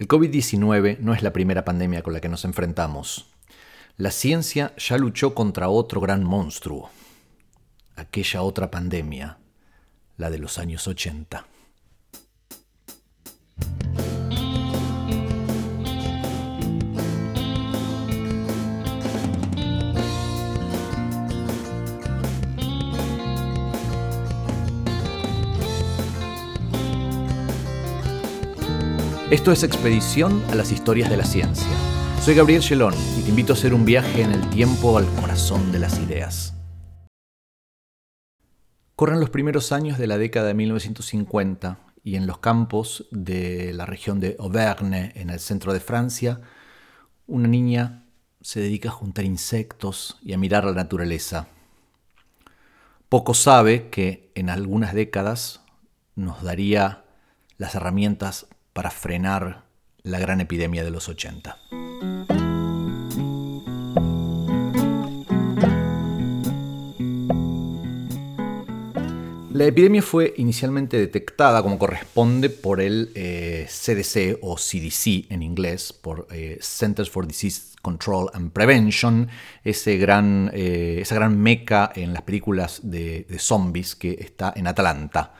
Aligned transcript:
El 0.00 0.08
COVID-19 0.08 0.96
no 1.00 1.12
es 1.12 1.22
la 1.22 1.30
primera 1.30 1.62
pandemia 1.62 2.02
con 2.02 2.14
la 2.14 2.22
que 2.22 2.30
nos 2.30 2.46
enfrentamos. 2.46 3.26
La 3.98 4.10
ciencia 4.10 4.74
ya 4.78 4.96
luchó 4.96 5.34
contra 5.34 5.68
otro 5.68 6.00
gran 6.00 6.24
monstruo, 6.24 6.88
aquella 7.96 8.40
otra 8.40 8.70
pandemia, 8.70 9.36
la 10.16 10.30
de 10.30 10.38
los 10.38 10.56
años 10.56 10.88
80. 10.88 11.44
Esto 29.30 29.52
es 29.52 29.62
Expedición 29.62 30.42
a 30.50 30.56
las 30.56 30.72
Historias 30.72 31.08
de 31.08 31.16
la 31.16 31.24
Ciencia. 31.24 31.70
Soy 32.20 32.34
Gabriel 32.34 32.64
Gelón 32.64 32.94
y 33.16 33.22
te 33.22 33.28
invito 33.28 33.52
a 33.52 33.56
hacer 33.56 33.74
un 33.74 33.84
viaje 33.84 34.22
en 34.22 34.32
el 34.32 34.50
tiempo 34.50 34.98
al 34.98 35.06
corazón 35.14 35.70
de 35.70 35.78
las 35.78 36.00
ideas. 36.00 36.52
Corren 38.96 39.20
los 39.20 39.30
primeros 39.30 39.70
años 39.70 39.98
de 39.98 40.08
la 40.08 40.18
década 40.18 40.48
de 40.48 40.54
1950 40.54 41.78
y 42.02 42.16
en 42.16 42.26
los 42.26 42.38
campos 42.38 43.06
de 43.12 43.72
la 43.72 43.86
región 43.86 44.18
de 44.18 44.34
Auvergne, 44.40 45.12
en 45.14 45.30
el 45.30 45.38
centro 45.38 45.72
de 45.72 45.78
Francia, 45.78 46.40
una 47.28 47.46
niña 47.46 48.06
se 48.40 48.58
dedica 48.58 48.88
a 48.88 48.92
juntar 48.92 49.24
insectos 49.24 50.18
y 50.22 50.32
a 50.32 50.38
mirar 50.38 50.64
la 50.64 50.72
naturaleza. 50.72 51.46
Poco 53.08 53.34
sabe 53.34 53.90
que 53.90 54.32
en 54.34 54.50
algunas 54.50 54.92
décadas 54.92 55.60
nos 56.16 56.42
daría 56.42 57.04
las 57.58 57.76
herramientas 57.76 58.48
para 58.72 58.90
frenar 58.90 59.64
la 60.02 60.18
gran 60.18 60.40
epidemia 60.40 60.84
de 60.84 60.90
los 60.90 61.08
80. 61.08 61.58
La 69.60 69.66
epidemia 69.66 70.00
fue 70.00 70.32
inicialmente 70.38 70.96
detectada 70.96 71.62
como 71.62 71.78
corresponde 71.78 72.48
por 72.48 72.80
el 72.80 73.10
CDC 73.12 74.16
eh, 74.16 74.38
o 74.40 74.56
CDC 74.56 75.30
en 75.30 75.42
inglés, 75.42 75.92
por 75.92 76.26
eh, 76.30 76.56
Centers 76.62 77.10
for 77.10 77.26
Disease 77.26 77.76
Control 77.82 78.30
and 78.32 78.52
Prevention, 78.52 79.28
ese 79.62 79.98
gran, 79.98 80.50
eh, 80.54 81.00
esa 81.02 81.16
gran 81.16 81.38
meca 81.38 81.92
en 81.94 82.14
las 82.14 82.22
películas 82.22 82.80
de, 82.84 83.26
de, 83.28 83.38
zombies 83.38 83.94
que 83.96 84.16
está 84.18 84.50
en 84.56 84.66
Atlanta 84.66 85.34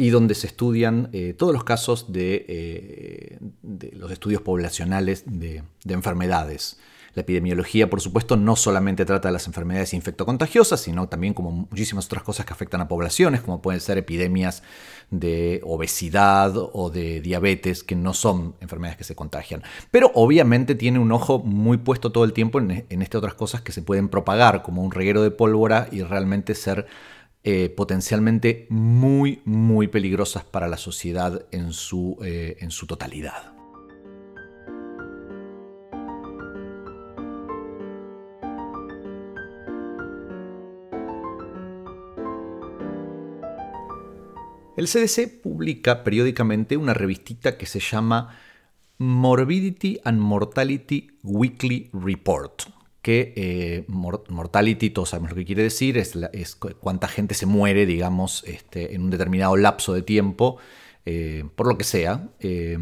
y 0.00 0.08
donde 0.08 0.34
se 0.34 0.46
estudian 0.46 1.10
eh, 1.12 1.34
todos 1.36 1.52
los 1.52 1.62
casos 1.62 2.06
eh, 2.14 3.36
de, 3.60 3.92
los 3.92 4.10
estudios 4.10 4.40
poblacionales 4.40 5.24
de, 5.26 5.62
enfermedades. 5.86 6.78
La 7.12 7.20
epidemiología, 7.20 7.90
por 7.90 8.00
supuesto, 8.00 8.38
no 8.38 8.56
solamente 8.56 9.04
trata 9.04 9.28
de 9.28 9.32
las 9.32 9.46
enfermedades 9.46 9.92
infectocontagiosas, 9.92 10.80
sino 10.80 11.10
también 11.10 11.34
como 11.34 11.50
muchísimas 11.50 12.06
otras 12.06 12.22
cosas 12.22 12.46
que 12.46 12.54
afectan 12.54 12.80
a 12.80 12.88
poblaciones, 12.88 13.42
como 13.42 13.60
pueden 13.60 13.82
ser 13.82 13.98
epidemias 13.98 14.62
de 15.10 15.60
obesidad 15.64 16.54
o 16.56 16.88
de 16.88 17.20
diabetes, 17.20 17.84
que 17.84 17.94
no 17.94 18.14
son 18.14 18.54
enfermedades 18.60 18.96
que 18.96 19.04
se 19.04 19.14
contagian. 19.14 19.62
Pero 19.90 20.12
obviamente 20.14 20.74
tiene 20.76 20.98
un 20.98 21.12
ojo 21.12 21.40
muy 21.40 21.76
puesto 21.76 22.10
todo 22.10 22.24
el 22.24 22.32
tiempo 22.32 22.58
en, 22.58 22.86
en 22.88 23.02
estas 23.02 23.18
otras 23.18 23.34
cosas 23.34 23.60
que 23.60 23.72
se 23.72 23.82
pueden 23.82 24.08
propagar, 24.08 24.62
como 24.62 24.82
un 24.82 24.92
reguero 24.92 25.22
de 25.22 25.30
pólvora 25.30 25.88
y 25.92 26.00
realmente 26.02 26.54
ser 26.54 26.86
eh, 27.42 27.70
potencialmente 27.70 28.66
muy, 28.68 29.40
muy 29.46 29.88
peligrosas 29.88 30.44
para 30.44 30.68
la 30.68 30.76
sociedad 30.76 31.46
en 31.52 31.72
su, 31.72 32.18
eh, 32.22 32.58
en 32.60 32.70
su 32.70 32.86
totalidad. 32.86 33.54
El 44.76 44.86
CDC 44.86 45.40
publica 45.42 46.04
periódicamente 46.04 46.76
una 46.76 46.94
revistita 46.94 47.56
que 47.56 47.66
se 47.66 47.80
llama 47.80 48.38
Morbidity 48.98 49.98
and 50.04 50.20
Mortality 50.20 51.10
Weekly 51.22 51.90
Report 51.92 52.79
que 53.02 53.32
eh, 53.36 53.84
mortality, 53.88 54.90
todos 54.90 55.10
sabemos 55.10 55.30
lo 55.30 55.36
que 55.36 55.44
quiere 55.44 55.62
decir, 55.62 55.96
es, 55.96 56.14
cuánta 56.56 57.08
gente 57.08 57.34
se 57.34 57.46
muere, 57.46 57.86
digamos, 57.86 58.44
este, 58.46 58.94
en 58.94 59.02
un 59.02 59.10
determinado 59.10 59.56
lapso 59.56 59.94
de 59.94 60.02
tiempo, 60.02 60.58
eh, 61.06 61.44
por 61.56 61.66
lo 61.66 61.78
que 61.78 61.84
sea. 61.84 62.28
Eh, 62.40 62.78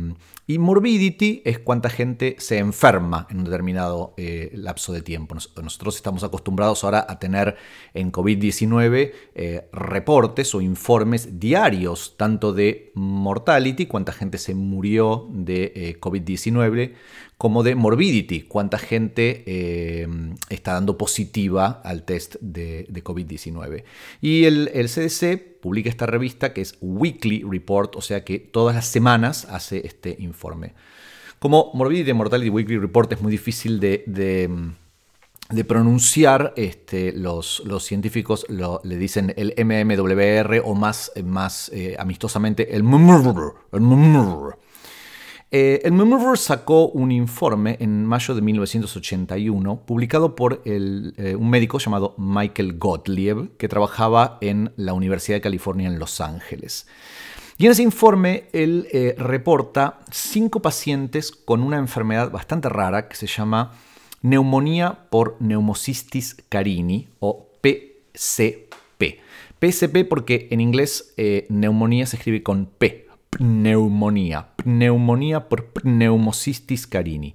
y 0.49 0.59
morbidity 0.59 1.43
es 1.45 1.61
cuánta 1.61 1.91
gente 1.91 2.35
se 2.39 2.59
enferma 2.59 3.29
en 3.31 3.39
un 3.39 3.45
determinado 3.45 4.15
lapso 4.53 4.93
de 4.93 5.03
tiempo. 5.03 5.37
nosotros 5.37 5.95
estamos 5.95 6.25
acostumbrados 6.25 6.83
ahora 6.83 7.07
a 7.09 7.21
tener 7.21 7.57
en 7.95 8.11
COVID-19 8.11 9.13
reportes 9.73 10.55
o 10.55 10.61
informes 10.61 11.39
diarios, 11.39 12.17
tanto 12.17 12.53
de 12.53 12.91
mortality, 12.95 13.87
cuánta 13.87 14.13
gente 14.13 14.39
se 14.39 14.55
murió 14.55 15.29
de 15.31 15.97
COVID-19, 16.01 16.95
como 17.39 17.63
de 17.63 17.77
morbidity, 17.77 18.43
cuánta 18.43 18.79
gente 18.79 19.45
eh, 19.47 20.09
está 20.51 20.73
dando 20.73 20.99
positiva 20.99 21.81
al 21.85 22.03
test 22.03 22.35
de, 22.41 22.87
COVID-19. 23.05 23.85
Y 24.21 24.45
el, 24.45 24.69
CDC 24.89 25.61
publica 25.61 25.89
esta 25.89 26.07
revista 26.07 26.53
que 26.53 26.63
es 26.63 26.77
Weekly 26.81 27.45
Report, 27.49 27.95
o 27.95 28.01
sea 28.01 28.25
que 28.25 28.41
todas 28.41 28.75
las 28.75 28.89
semanas 28.89 29.47
hace 29.49 29.87
este 29.87 30.17
informe. 30.38 30.75
Como 31.38 31.71
Morbidity 31.75 32.12
Mortality 32.12 32.50
Weekly 32.50 32.78
Report 32.78 33.12
es 33.12 33.21
muy 33.21 33.32
difícil 33.32 33.81
de, 33.81 34.04
pronunciar, 35.66 36.53
este, 36.56 37.12
los, 37.12 37.62
científicos 37.81 38.47
le 38.49 38.97
dicen 38.97 39.34
el 39.37 39.54
MMWR 39.56 40.62
o 40.65 40.75
más, 40.75 41.12
eh, 41.75 41.97
amistosamente 41.99 42.75
el 42.75 42.82
MMWR. 42.84 43.54
El 43.72 43.82
eh, 45.50 45.81
el 45.82 45.93
Memorial 45.93 46.37
sacó 46.37 46.88
un 46.88 47.10
informe 47.10 47.78
en 47.81 48.05
mayo 48.05 48.34
de 48.34 48.43
1981, 48.43 49.81
publicado 49.87 50.37
por 50.37 50.60
eh, 50.66 51.37
un 51.38 51.49
médico 51.49 51.78
llamado 51.78 52.15
Michael 52.19 52.76
Gottlieb, 52.76 53.56
que 53.56 53.66
trabajaba 53.66 54.37
en 54.43 54.72
la 54.76 54.93
Universidad 54.93 55.38
de 55.38 55.41
California 55.41 55.88
en 55.88 55.99
Los 55.99 56.20
Ángeles. 56.20 56.87
Y 57.59 57.67
en 57.67 57.73
ese 57.73 57.83
informe 57.83 58.45
él 58.53 58.89
eh, 58.93 59.15
reporta 59.19 59.99
cinco 60.11 60.63
pacientes 60.63 61.33
con 61.33 61.63
una 61.63 61.79
enfermedad 61.79 62.31
bastante 62.31 62.69
rara 62.69 63.09
que 63.09 63.17
se 63.17 63.27
llama 63.27 63.73
neumonía 64.23 65.11
por 65.11 65.37
neumocystis 65.41 66.37
carini 66.49 67.09
o 67.19 67.49
PCP. 67.61 69.21
PCP 69.59 70.09
porque 70.09 70.49
en 70.51 70.61
inglés 70.61 71.15
neumonía 71.49 72.07
se 72.07 72.17
escribe 72.17 72.45
con 72.45 72.67
P, 72.67 73.09
pneumonía. 73.31 74.49
Pneumonía 74.57 75.49
por 75.49 75.67
pneumocystis 75.67 76.87
carini. 76.87 77.35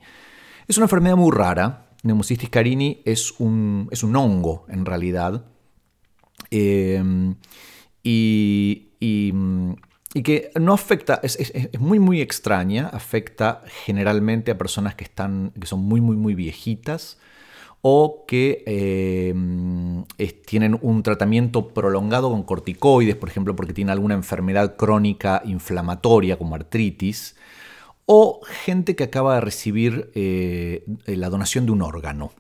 Es 0.68 0.78
una 0.78 0.86
enfermedad 0.86 1.16
muy 1.16 1.32
rara. 1.32 1.88
Neumocystis 2.04 2.50
carini 2.50 3.02
es 3.06 3.40
un, 3.40 3.88
es 3.92 4.04
un 4.04 4.16
hongo, 4.16 4.66
en 4.70 4.86
realidad. 4.86 5.46
Em, 6.52 7.36
y, 8.04 8.90
que 10.22 10.52
no 10.60 10.74
afecta, 10.74 11.20
es, 11.24 11.52
muy 11.80 11.98
muy 11.98 12.22
extraña, 12.22 12.88
afecta 12.88 13.64
generalmente 13.86 14.52
a 14.52 14.58
personas 14.58 14.94
que, 14.94 15.04
están, 15.06 15.52
que 15.60 15.66
son 15.66 15.80
muy 15.80 16.02
muy 16.02 16.16
muy 16.16 16.36
viejitas 16.36 17.18
o 17.82 18.24
que 18.28 18.64
eh, 18.66 19.34
tienen 20.46 20.80
un 20.82 21.04
tratamiento 21.04 21.68
prolongado 21.68 22.30
con 22.30 22.44
corticoides, 22.44 23.18
por 23.18 23.28
ejemplo, 23.28 23.58
porque 23.58 23.74
tienen 23.74 23.92
alguna 23.92 24.14
enfermedad 24.14 24.78
crónica 24.78 25.42
inflamatoria 25.44 26.38
como 26.38 26.56
artritis, 26.56 27.36
o 28.06 28.40
gente 28.46 28.96
que 28.96 29.04
acaba 29.04 29.36
de 29.36 29.42
recibir 29.42 30.12
eh, 30.16 30.86
la 31.08 31.30
donación 31.30 31.66
de 31.66 31.74
un 31.74 31.82
órgano. 31.82 32.32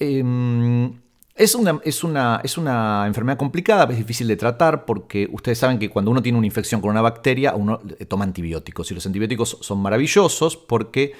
Em, 0.00 0.94
es 1.38 1.54
una, 1.54 1.80
es, 1.84 2.02
una, 2.02 2.40
es 2.42 2.58
una, 2.58 3.06
enfermedad 3.06 3.38
complicada, 3.38 3.84
es 3.90 3.96
difícil 3.96 4.26
de 4.26 4.36
tratar 4.36 4.84
porque 4.84 5.28
ustedes 5.32 5.58
saben 5.58 5.78
que 5.78 5.88
cuando 5.88 6.10
uno 6.10 6.20
tiene 6.20 6.36
una 6.36 6.46
infección 6.46 6.80
con 6.80 6.90
una 6.90 7.00
bacteria, 7.00 7.54
uno 7.54 7.80
toma 8.08 8.24
antibióticos 8.24 8.90
y 8.90 8.94
los 8.94 9.06
antibióticos 9.06 9.58
son 9.60 9.78
maravillosos 9.80 10.56
porque 10.56 11.12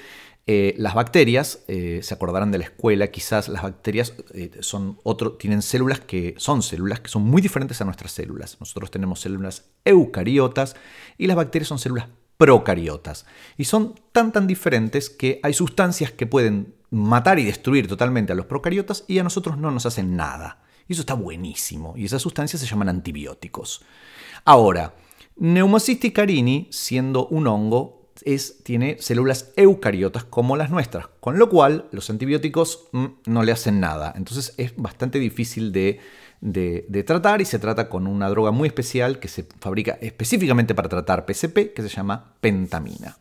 eh, 0.45 0.73
las 0.77 0.93
bacterias, 0.93 1.63
eh, 1.67 2.01
se 2.03 2.13
acordarán 2.13 2.51
de 2.51 2.57
la 2.57 2.65
escuela, 2.65 3.07
quizás 3.07 3.47
las 3.47 3.63
bacterias 3.63 4.13
eh, 4.33 4.51
son 4.59 4.99
otro, 5.03 5.33
tienen 5.33 5.61
células 5.61 6.01
que 6.01 6.35
son 6.37 6.63
células 6.63 6.99
que 6.99 7.09
son 7.09 7.21
muy 7.21 7.41
diferentes 7.41 7.79
a 7.79 7.85
nuestras 7.85 8.11
células. 8.11 8.57
Nosotros 8.59 8.91
tenemos 8.91 9.21
células 9.21 9.69
eucariotas 9.85 10.75
y 11.17 11.27
las 11.27 11.37
bacterias 11.37 11.69
son 11.69 11.79
células 11.79 12.07
procariotas. 12.35 13.25
Y 13.57 13.65
son 13.65 13.95
tan 14.11 14.31
tan 14.31 14.47
diferentes 14.47 15.09
que 15.09 15.39
hay 15.43 15.53
sustancias 15.53 16.11
que 16.11 16.25
pueden 16.25 16.73
matar 16.91 17.39
y 17.39 17.45
destruir 17.45 17.87
totalmente 17.87 18.33
a 18.33 18.35
los 18.35 18.45
procariotas 18.45 19.03
y 19.07 19.19
a 19.19 19.23
nosotros 19.23 19.57
no 19.57 19.71
nos 19.71 19.85
hacen 19.85 20.15
nada. 20.15 20.63
Y 20.87 20.93
eso 20.93 21.01
está 21.01 21.13
buenísimo. 21.13 21.93
Y 21.95 22.05
esas 22.05 22.21
sustancias 22.21 22.61
se 22.61 22.67
llaman 22.67 22.89
antibióticos. 22.89 23.81
Ahora, 24.45 24.93
Pneumocystis 25.39 26.11
carini, 26.11 26.67
siendo 26.71 27.27
un 27.27 27.47
hongo, 27.47 27.99
es, 28.25 28.63
tiene 28.63 28.97
células 28.99 29.51
eucariotas 29.55 30.25
como 30.25 30.57
las 30.57 30.69
nuestras, 30.69 31.07
con 31.19 31.39
lo 31.39 31.49
cual 31.49 31.87
los 31.91 32.09
antibióticos 32.09 32.87
mm, 32.91 33.05
no 33.27 33.43
le 33.43 33.51
hacen 33.51 33.79
nada. 33.79 34.13
Entonces 34.17 34.53
es 34.57 34.75
bastante 34.75 35.19
difícil 35.19 35.71
de, 35.71 36.01
tratar 37.05 37.41
y 37.41 37.45
se 37.45 37.59
trata 37.59 37.87
con 37.87 38.07
una 38.07 38.29
droga 38.29 38.51
muy 38.51 38.67
especial 38.67 39.19
que 39.19 39.27
se 39.27 39.45
fabrica 39.59 39.97
específicamente 40.01 40.75
para 40.75 40.89
tratar 40.89 41.25
PCP, 41.25 41.73
que 41.73 41.81
se 41.81 41.89
llama 41.89 42.33
pentamina. 42.41 43.17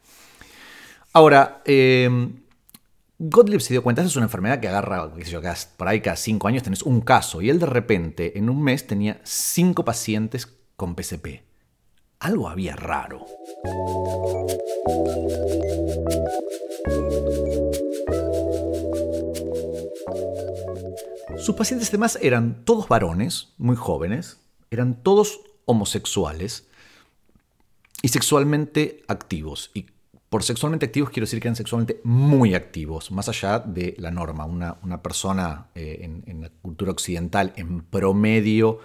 Ahora, 1.13 1.63
eh, 1.65 2.09
Gottlieb 3.19 3.61
se 3.61 3.75
dio 3.75 3.83
cuenta, 3.83 4.03
esa 4.03 4.09
es 4.09 4.17
una 4.17 4.27
enfermedad 4.27 4.61
que 4.61 4.69
agarra, 4.69 5.11
por 5.77 5.89
ahí 5.89 6.01
cada 6.01 6.17
cinco 6.17 6.49
años 6.49 6.63
tenés 6.63 6.83
un 6.83 7.01
caso, 7.01 7.43
y 7.43 7.51
él 7.51 7.59
de 7.59 7.67
repente, 7.67 8.39
en 8.39 8.49
un 8.49 8.63
mes, 8.63 8.87
tenía 8.87 9.21
cinco 9.25 9.85
pacientes 9.85 10.47
con 10.77 10.95
PCP 10.95 11.49
algo 12.21 12.49
había 12.49 12.77
raro. 12.77 13.27
Sus 21.39 21.55
pacientes 21.55 21.89
además 21.89 22.19
eran 22.21 22.65
todos 22.65 22.89
varones, 22.89 23.55
muy 23.59 23.77
jóvenes, 23.77 24.41
eran 24.71 25.03
todos 25.03 25.41
homosexuales 25.65 26.67
y 28.03 28.09
sexualmente 28.09 29.05
activos. 29.07 29.71
Por 30.29 30.43
sexualmente 30.43 30.87
activos 30.87 31.11
quiero 31.11 31.25
decir 31.25 31.41
que 31.41 31.49
eran 31.49 31.57
sexualmente 31.57 32.01
muy 32.05 32.55
activos, 32.55 33.11
más 33.11 33.29
allá 33.29 33.59
de 33.61 33.95
la 33.99 34.11
norma. 34.11 34.45
Una, 34.45 35.03
persona 35.03 35.69
eh, 35.75 36.01
en, 36.27 36.43
la 36.43 36.51
cultura 36.51 36.93
occidental 36.93 37.53
en 37.57 37.83
promedio 37.83 38.81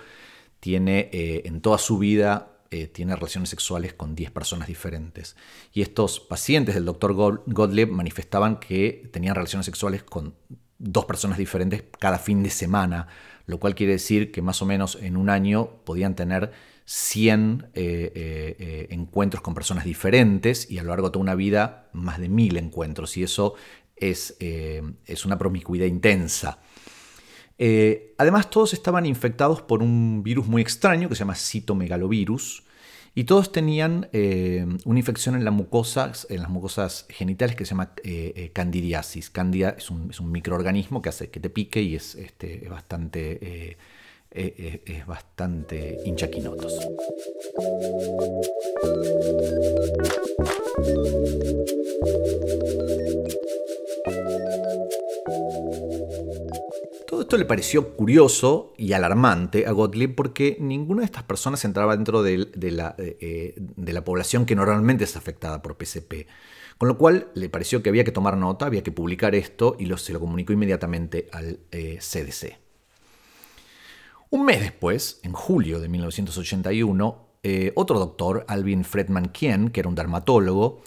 tiene 0.59 1.09
eh, 1.11 1.41
en 1.45 1.61
toda 1.61 1.77
su 1.77 1.97
vida 1.97 2.53
eh, 2.73 2.87
tiene 2.87 3.15
relaciones 3.15 3.49
sexuales 3.49 3.93
con 3.93 4.15
10 4.15 4.31
personas 4.31 4.67
diferentes. 4.67 5.35
Y 5.73 5.83
estos 5.83 6.19
pacientes 6.19 6.73
del 6.73 6.85
doctor 6.85 7.13
Gottlieb 7.45 7.91
manifestaban 7.91 8.59
que 8.59 9.09
tenían 9.13 9.35
relaciones 9.35 9.67
sexuales 9.67 10.01
con 10.01 10.33
dos 10.79 11.05
personas 11.05 11.37
diferentes 11.37 11.83
cada 11.99 12.17
fin 12.17 12.41
de 12.41 12.49
semana, 12.49 13.07
lo 13.45 13.59
cual 13.59 13.75
quiere 13.75 13.93
decir 13.93 14.31
que 14.31 14.41
más 14.41 14.63
o 14.63 14.65
menos 14.65 14.97
en 14.99 15.17
un 15.17 15.29
año 15.29 15.69
podían 15.83 16.15
tener 16.15 16.51
100 16.85 17.68
eh, 17.74 18.12
eh, 18.59 18.88
encuentros 18.91 19.41
con 19.41 19.53
personas 19.53 19.85
diferentes 19.85 20.69
y 20.69 20.80
a 20.80 20.83
lo 20.83 20.89
largo 20.89 21.07
de 21.07 21.13
toda 21.13 21.24
una 21.24 21.35
vida 21.35 21.89
más 21.94 22.19
de 22.19 22.30
1000 22.30 22.57
encuentros. 22.57 23.18
Y 23.18 23.24
eso 23.24 23.56
es, 23.95 24.35
es 24.39 25.25
una 25.25 25.38
promiscuidad 25.38 25.85
intensa. 25.85 26.59
Eh, 27.57 28.13
además, 28.18 28.50
todos 28.50 28.74
estaban 28.74 29.06
infectados 29.06 29.62
por 29.62 29.83
un 29.83 30.24
virus 30.24 30.47
muy 30.47 30.62
extraño 30.62 31.09
que 31.09 31.15
se 31.15 31.19
llama 31.19 31.35
citomegalovirus. 31.35 32.63
Y 33.15 33.25
todos 33.25 33.51
tenían 33.51 34.09
eh, 34.12 34.65
una 34.86 35.00
infección 35.00 35.36
en, 35.36 35.45
la 35.45 35.51
mucosa, 35.51 36.12
en 36.29 36.41
las 36.41 36.50
mucosas 36.50 37.06
genitales 37.09 37.56
que 37.56 37.63
se 37.63 37.69
llama 37.69 37.94
eh, 38.03 38.50
candidiasis. 38.53 39.29
Candida 39.29 39.75
es 39.77 39.91
un, 39.91 40.12
microorganismo 40.31 41.01
que 41.03 41.09
hace 41.09 41.29
que 41.29 41.39
te 41.39 41.51
pique 41.51 41.81
y 41.83 41.95
es, 41.95 42.15
este, 42.15 42.68
bastante, 42.69 43.77
es 44.33 45.06
bastante 45.06 46.00
hinchaquinotos. 46.06 46.80
Todo 57.07 57.21
esto 57.21 57.38
le 57.38 57.45
pareció 57.45 57.95
curioso 57.95 58.74
y 58.77 58.94
alarmante 58.94 59.68
a 59.68 59.71
Gottlieb 59.71 60.15
porque 60.15 60.57
ninguna 60.59 61.01
de 61.01 61.06
estas 61.06 61.24
personas 61.24 61.63
entraba 61.63 61.95
dentro 61.95 62.24
de, 62.24 62.47
la, 62.71 62.95
eh, 62.97 63.53
de, 63.57 63.94
la, 63.94 64.03
población 64.03 64.45
que 64.45 64.56
normalmente 64.56 65.03
es 65.03 65.15
afectada 65.15 65.62
por 65.62 65.77
PCP. 65.77 66.27
Con 66.79 66.89
lo 66.89 66.97
cual 66.97 67.27
le 67.36 67.50
pareció 67.50 67.83
que 67.83 67.89
había 67.89 68.03
que 68.03 68.12
tomar 68.12 68.36
nota, 68.36 68.65
había 68.65 68.81
que 68.81 68.91
publicar 68.91 69.36
esto 69.36 69.75
y 69.77 69.91
se 69.97 70.12
lo 70.12 70.19
comunicó 70.19 70.53
inmediatamente 70.53 71.29
al 71.31 71.59
CDC. 71.69 72.62
Un 74.33 74.45
mes 74.45 74.59
después, 74.59 75.19
en 75.21 75.31
julio 75.31 75.80
de 75.80 75.88
1981, 75.88 77.27
eh, 77.44 77.71
otro 77.75 78.00
doctor, 78.00 78.44
Alvin 78.47 78.83
Fredman 78.83 79.27
Kien, 79.27 79.69
que 79.69 79.81
era 79.81 79.89
un 79.89 79.94
dermatólogo, 79.94 80.81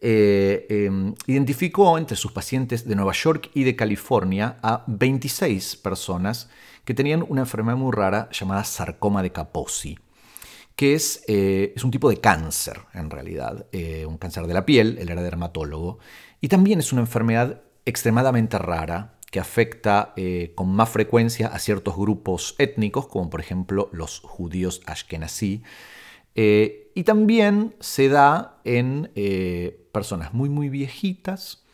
eh, 0.00 0.64
em, 0.70 1.12
identificó 1.26 1.98
entre 1.98 2.16
sus 2.16 2.30
pacientes 2.30 2.86
de 2.86 2.94
Nueva 2.94 3.10
York 3.12 3.50
y 3.52 3.64
de 3.64 3.74
California 3.74 4.58
a 4.62 4.84
26 4.86 5.74
personas 5.74 6.48
que 6.84 6.94
tenían 6.94 7.24
una 7.28 7.40
enfermedad 7.40 7.76
muy 7.76 7.90
rara 7.90 8.28
llamada 8.30 8.62
sarcoma 8.62 9.24
de 9.24 9.32
Kaposi, 9.32 9.98
que 10.76 10.94
es, 10.94 11.24
eh, 11.26 11.72
es 11.74 11.82
un 11.82 11.90
tipo 11.90 12.08
de 12.08 12.20
cáncer 12.20 12.78
en 12.92 13.10
realidad, 13.10 13.66
un 14.06 14.18
cáncer 14.18 14.46
de 14.46 14.54
la 14.54 14.64
piel, 14.64 14.98
él 15.00 15.08
era 15.08 15.20
dermatólogo, 15.20 15.98
y 16.40 16.46
también 16.46 16.78
es 16.78 16.92
una 16.92 17.00
enfermedad 17.00 17.60
extremadamente 17.86 18.56
rara 18.56 19.14
que 19.34 19.40
afecta 19.40 20.14
con 20.54 20.68
más 20.70 20.90
frecuencia 20.90 21.48
a 21.48 21.58
ciertos 21.58 21.96
grupos 21.96 22.54
étnicos, 22.58 23.08
como 23.08 23.28
por 23.30 23.40
ejemplo 23.40 23.90
los 23.92 24.20
judíos 24.20 24.80
ashkenazí, 24.86 25.64
y 26.36 27.02
también 27.02 27.74
se 27.80 28.08
da 28.08 28.60
en 28.62 29.10
personas 29.90 30.32
muy 30.32 30.48
muy 30.48 30.68
viejitas 30.68 31.64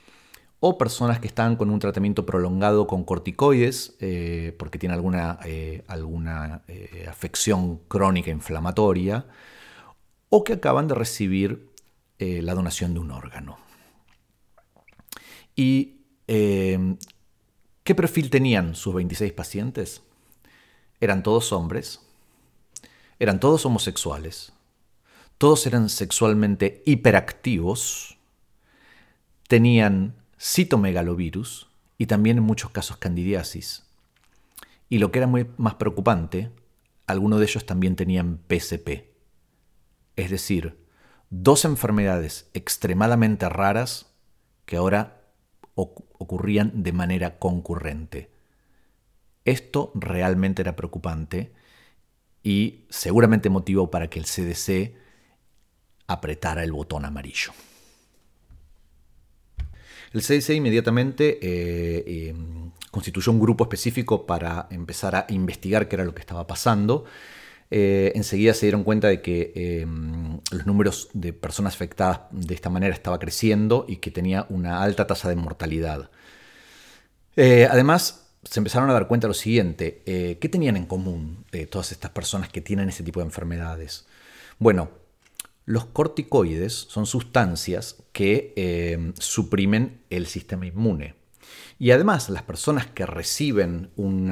o 0.61 0.77
personas 0.77 1.19
que 1.19 1.27
están 1.27 1.57
con 1.57 1.71
un 1.71 1.79
tratamiento 1.79 2.27
prolongado 2.27 2.87
con 2.87 3.03
corticoides 3.03 3.97
eh, 3.99 4.55
porque 4.59 4.79
tienen 4.79 4.95
alguna, 4.95 5.39
eh, 5.47 5.83
alguna 5.89 6.63
eh, 6.69 7.07
afección 7.09 7.79
crónica 7.89 8.31
inflamatoria 8.31 9.27
o 10.29 10.45
que 10.45 10.53
acaban 10.53 10.87
de 10.87 10.95
recibir 10.95 11.71
la 12.19 12.53
donación 12.53 12.93
de 12.93 13.01
un 13.01 13.13
órgano. 13.13 13.57
¿Y 15.57 16.03
qué 17.91 17.95
perfil 17.97 18.31
tenían 18.31 18.77
sus 18.77 18.95
26 18.95 19.33
pacientes? 19.33 20.03
Eran 21.01 21.25
todos 21.25 21.53
hombres, 21.53 22.01
eran 23.19 23.41
todos 23.41 23.67
homosexuales, 23.67 24.53
todos 25.39 25.67
eran 25.67 25.89
sexualmente 25.89 26.85
hiperactivos, 26.87 28.17
tenían 29.49 30.15
citomegalovirus 30.39 31.67
y 31.99 32.07
también 32.07 32.39
en 32.39 32.45
muchos 32.45 32.71
casos 32.71 32.99
candidiasis. 32.99 33.83
Y 34.89 34.99
lo 34.99 35.11
que 35.11 35.19
era 35.19 35.27
muy 35.27 35.51
más 35.57 35.75
preocupante, 35.75 36.53
algunos 37.09 37.41
de 37.41 37.47
ellos 37.47 37.67
también 37.67 37.97
tenían 37.97 38.39
PCP, 38.47 39.11
es 40.15 40.31
decir, 40.31 40.79
dos 41.29 41.65
enfermedades 41.65 42.49
extremadamente 42.55 43.49
raras 43.49 44.13
que 44.65 44.77
ahora 44.77 45.20
ocurrían 45.75 46.83
de 46.83 46.93
manera 46.93 47.39
concurrente. 47.39 48.31
Esto 49.45 49.93
realmente 49.95 50.63
era 50.63 50.77
preocupante 50.77 51.53
y 52.43 52.85
seguramente 52.89 53.51
motivó 53.51 53.91
para 53.91 54.09
que 54.09 54.19
el 54.19 54.27
CDC 54.27 54.95
apretara 56.07 56.63
el 56.65 56.73
botón 56.73 57.05
amarillo. 57.05 57.53
El 60.13 60.23
CDC 60.23 60.51
inmediatamente 60.51 61.39
eh, 61.41 62.29
em, 62.29 62.73
constituyó 62.91 63.31
un 63.31 63.41
grupo 63.41 63.65
específico 63.65 64.27
para 64.27 64.67
empezar 64.71 65.15
a 65.15 65.27
investigar 65.29 65.89
qué 65.89 65.97
era 65.97 66.05
lo 66.05 66.15
que 66.15 66.21
estaba 66.21 66.47
pasando. 66.47 67.05
Eh, 67.71 68.13
enseguida 68.15 68.53
se 68.55 68.67
dieron 68.67 68.83
cuenta 68.83 69.09
de 69.09 69.23
que 69.23 69.53
em, 69.55 70.41
los 70.51 70.67
números 70.67 71.09
de 71.13 71.33
personas 71.33 71.75
afectadas 71.75 72.23
de 72.33 72.55
esta 72.55 72.69
manera 72.69 72.95
estaba 72.95 73.19
creciendo 73.19 73.85
y 73.89 73.97
que 73.97 74.11
tenía 74.11 74.47
una 74.49 74.83
alta 74.83 75.07
tasa 75.07 75.29
de 75.29 75.37
mortalidad. 75.37 76.11
Eh, 77.37 77.69
además, 77.71 78.27
se 78.43 78.61
empezaron 78.61 78.91
a 78.91 78.93
dar 78.93 79.07
cuenta 79.07 79.27
de 79.27 79.31
lo 79.31 79.35
siguiente, 79.35 80.03
¿qué 80.05 80.49
tenían 80.49 80.77
en 80.77 80.87
común 80.87 81.45
todas 81.71 81.93
estas 81.93 82.11
personas 82.11 82.49
que 82.49 82.63
tienen 82.63 82.89
ese 82.89 83.03
tipo 83.03 83.21
de 83.21 83.27
enfermedades? 83.27 84.07
Bueno, 84.59 84.89
los 85.71 85.85
corticoides 85.85 86.73
son 86.73 87.07
sustancias 87.07 88.03
que 88.13 88.53
eh, 88.57 89.13
suprimen 89.21 90.01
el 90.11 90.27
sistema 90.27 90.67
inmune. 90.67 91.15
Y 91.79 91.93
además 91.93 92.29
las 92.29 92.43
personas 92.43 92.87
que 92.87 93.07
reciben 93.07 93.91
un, 93.97 94.29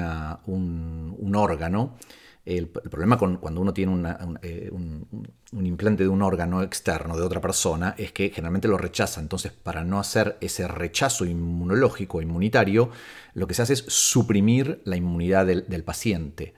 órgano, 1.37 1.97
el, 2.45 2.69
problema 2.69 3.19
con, 3.19 3.37
cuando 3.37 3.61
uno 3.61 3.75
tiene 3.75 4.17
eh, 4.43 4.71
un, 4.73 5.07
implante 5.53 6.03
de 6.05 6.09
un 6.09 6.23
órgano 6.23 6.63
externo 6.63 7.17
de 7.17 7.23
otra 7.23 7.41
persona 7.41 7.95
es 7.99 8.13
que 8.13 8.31
generalmente 8.31 8.69
lo 8.69 8.79
rechaza. 8.79 9.21
Entonces, 9.21 9.53
para 9.53 9.85
no 9.85 9.99
hacer 9.99 10.39
ese 10.41 10.67
rechazo 10.67 11.27
inmunológico, 11.27 12.23
inmunitario, 12.23 12.91
lo 13.35 13.47
que 13.47 13.55
se 13.55 13.63
hace 13.63 13.75
es 13.75 13.85
suprimir 13.89 14.81
la 14.85 14.97
inmunidad 14.97 15.47
del 15.47 15.85
paciente. 15.85 16.55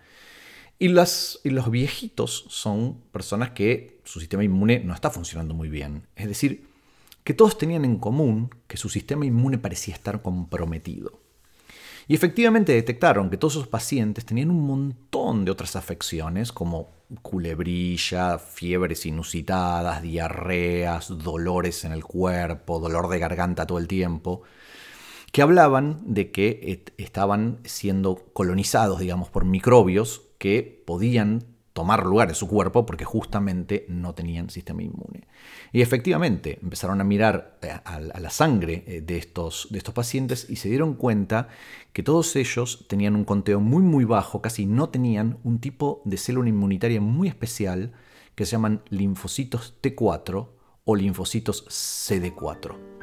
Y, 0.79 0.89
las, 0.89 1.41
y 1.45 1.51
los 1.51 1.71
viejitos 1.71 2.47
son 2.49 3.01
personas 3.13 3.51
que 3.51 4.01
su 4.05 4.19
sistema 4.19 4.45
inmune 4.45 4.81
no 4.81 4.95
está 4.95 5.11
funcionando 5.11 5.55
muy 5.55 5.69
bien. 5.69 6.07
Es 6.17 6.27
decir, 6.27 6.65
que 7.25 7.35
todos 7.35 7.59
tenían 7.59 7.85
en 7.85 7.99
común 7.99 8.51
que 8.67 8.77
su 8.77 8.89
sistema 8.89 9.27
inmune 9.27 9.59
parecía 9.59 9.95
estar 9.95 10.23
comprometido. 10.23 11.21
Y 12.11 12.15
efectivamente 12.15 12.73
detectaron 12.73 13.31
que 13.31 13.37
todos 13.37 13.55
esos 13.55 13.69
pacientes 13.69 14.25
tenían 14.27 14.51
un 14.51 14.67
montón 14.67 15.45
de 15.45 15.53
otras 15.53 15.77
afecciones 15.77 16.51
como 16.51 16.91
culebrilla, 17.23 18.41
fiebres 18.41 19.07
inusitadas, 19.07 20.03
diarreas, 20.03 21.07
dolores 21.07 21.85
en 21.85 21.93
el 21.93 22.03
cuerpo, 22.03 22.81
dolor 22.81 23.09
de 23.11 23.21
garganta 23.21 23.65
todo 23.65 23.79
el 23.79 23.87
tiempo, 23.87 24.43
que 25.31 25.41
hablaban 25.41 26.03
de 26.05 26.33
que 26.33 26.83
estaban 26.99 27.61
siendo 27.63 28.17
colonizados, 28.33 28.99
digamos, 28.99 29.29
por 29.29 29.45
microbios 29.45 30.23
que 30.39 30.83
podían 30.85 31.45
tomar 31.81 32.05
lugar 32.05 32.29
en 32.29 32.35
su 32.35 32.47
cuerpo 32.47 32.85
porque 32.85 33.07
justamente 33.07 33.87
no 33.89 34.15
tenían 34.15 34.51
sistema 34.51 34.83
inmune. 34.83 35.27
Y 35.73 35.81
efectivamente 35.81 36.59
empezaron 36.63 37.01
a 37.01 37.05
mirar 37.05 37.59
eh, 37.63 37.71
a, 37.71 38.01
la 38.01 38.29
sangre 38.29 38.85
eh, 38.87 39.01
de 39.01 39.17
estos, 39.17 39.67
de 39.71 39.79
estos 39.79 39.95
pacientes 39.95 40.47
y 40.51 40.57
se 40.57 40.69
dieron 40.69 40.93
cuenta 40.93 41.49
que 41.95 42.03
todos 42.03 42.37
ellos 42.37 42.85
tenían 42.87 43.17
un 43.17 43.25
conteo 43.25 43.61
muy 43.61 43.83
muy 43.83 44.05
bajo, 44.05 44.43
casi 44.43 44.67
no 44.67 44.91
tenían 44.91 45.39
un 45.43 45.59
tipo 45.59 46.03
de 46.05 46.19
célula 46.19 46.51
inmunitaria 46.51 47.01
muy 47.01 47.29
especial 47.29 47.93
que 48.35 48.45
se 48.45 48.53
llaman 48.53 48.83
linfocitos 48.91 49.75
T4 49.81 50.49
o 50.85 50.97
linfocitos 50.97 51.67
CD4. 51.67 53.00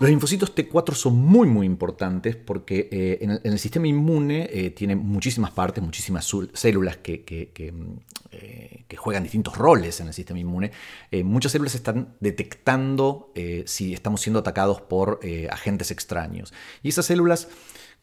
Los 0.00 0.08
linfocitos 0.08 0.54
T4 0.54 0.94
son 0.94 1.18
muy 1.18 1.46
muy 1.46 1.66
importantes 1.66 2.34
porque 2.34 2.88
eh, 2.90 3.18
en, 3.20 3.38
el, 3.44 3.58
sistema 3.58 3.86
inmune 3.86 4.48
eh, 4.50 4.70
tiene 4.70 4.96
muchísimas 4.96 5.50
partes, 5.50 5.84
muchísimas 5.84 6.26
células 6.54 6.96
que, 6.96 7.22
eh, 7.28 8.84
que, 8.88 8.96
juegan 8.96 9.24
distintos 9.24 9.58
roles 9.58 10.00
en 10.00 10.06
el 10.06 10.14
sistema 10.14 10.40
inmune. 10.40 10.70
muchas 11.22 11.52
células 11.52 11.74
están 11.74 12.14
detectando 12.20 13.30
si 13.66 13.92
estamos 13.92 14.22
siendo 14.22 14.40
atacados 14.40 14.80
por 14.80 15.20
agentes 15.50 15.90
extraños. 15.90 16.54
Y 16.82 16.88
esas 16.88 17.04
células 17.04 17.48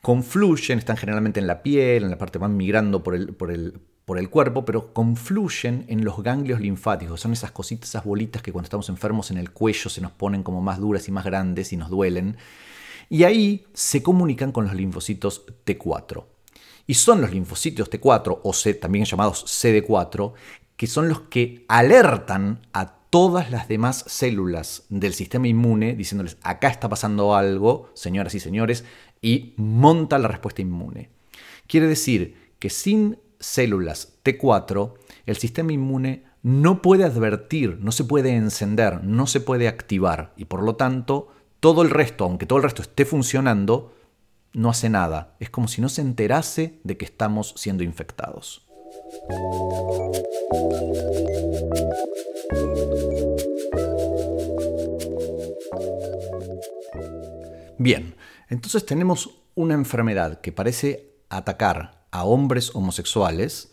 confluyen, 0.04 0.78
están 0.78 0.98
generalmente 0.98 1.40
en 1.40 1.48
la 1.48 1.64
piel, 1.64 2.04
en 2.04 2.12
la 2.12 2.20
parte 2.20 2.38
van 2.38 2.56
migrando 2.56 3.02
por 3.02 3.16
el, 3.16 3.34
por 3.34 3.50
el, 3.50 3.80
por 4.08 4.18
el 4.18 4.30
cuerpo, 4.30 4.64
pero 4.64 4.94
confluyen 4.94 5.84
en 5.90 6.06
los 6.06 6.24
ganglios 6.24 6.62
linfáticos. 6.62 7.20
Son 7.20 7.34
esas 7.34 7.52
cositas, 7.52 7.90
esas 7.90 8.06
bolitas 8.06 8.42
que 8.42 8.54
cuando 8.54 8.68
estamos 8.68 8.88
enfermos 8.88 9.32
en 9.32 9.38
el 9.38 9.52
cuello 9.52 9.90
se 9.90 10.00
nos 10.00 10.14
ponen 10.14 10.44
como 10.44 10.62
más 10.62 10.80
duras 10.80 11.10
y 11.10 11.12
más 11.12 11.26
grandes 11.26 11.74
y 11.74 11.76
nos 11.76 11.90
duelen. 11.90 12.38
Y 13.10 13.26
ahí 13.26 13.66
se 13.74 14.02
comunican 14.02 14.54
con 14.54 14.64
los 14.64 14.74
linfocitos 14.76 15.46
T4. 15.66 16.24
Y 16.86 16.94
son 16.94 17.20
los 17.20 17.34
linfocitos 17.34 17.92
T4, 17.92 18.40
o 18.44 18.54
C, 18.54 18.76
también 18.76 19.04
llamados 19.04 19.44
CD4, 19.46 20.32
que 20.78 20.88
son 20.88 21.10
los 21.10 21.24
que 21.24 21.66
alertan 21.68 22.62
a 22.72 23.00
todas 23.10 23.52
las 23.52 23.68
demás 23.68 24.06
células 24.08 24.86
del 24.88 25.14
sistema 25.14 25.50
inmune, 25.50 25.96
diciéndoles, 25.96 26.38
acá 26.44 26.70
está 26.70 26.88
pasando 26.88 27.36
algo, 27.36 27.92
señoras 27.94 28.36
y 28.36 28.40
señores, 28.40 28.86
y 29.22 29.54
monta 29.58 30.18
la 30.18 30.30
respuesta 30.30 30.62
inmune. 30.62 31.10
Quiere 31.68 31.88
decir 31.88 32.54
que 32.58 32.70
sin 32.70 33.20
células 33.40 34.20
T4, 34.24 34.94
el 35.26 35.38
sistema 35.38 35.74
inmune 35.74 36.24
no 36.44 36.82
puede 36.82 37.04
advertir, 37.04 37.78
no 37.82 37.92
se 37.92 38.04
puede 38.04 38.36
encender, 38.36 39.04
no 39.04 39.28
se 39.28 39.42
puede 39.42 39.68
activar 39.68 40.34
y 40.38 40.46
por 40.46 40.64
lo 40.64 40.76
tanto 40.76 41.30
todo 41.60 41.82
el 41.82 41.90
resto, 41.90 42.24
aunque 42.24 42.46
todo 42.46 42.58
el 42.58 42.64
resto 42.64 42.82
esté 42.82 43.06
funcionando, 43.06 43.94
no 44.54 44.70
hace 44.70 44.90
nada. 44.90 45.36
Es 45.40 45.50
como 45.50 45.68
si 45.68 45.82
no 45.82 45.90
se 45.90 46.02
enterase 46.02 46.80
de 46.84 46.98
que 46.98 47.06
estamos 47.06 47.54
siendo 47.58 47.84
infectados. 47.84 48.66
Bien, 57.78 58.16
entonces 58.50 58.86
tenemos 58.86 59.42
una 59.56 59.74
enfermedad 59.74 60.42
que 60.42 60.52
parece 60.52 61.12
atacar 61.30 61.97
a 62.20 62.24
hombres 62.24 62.72
homosexuales 62.74 63.72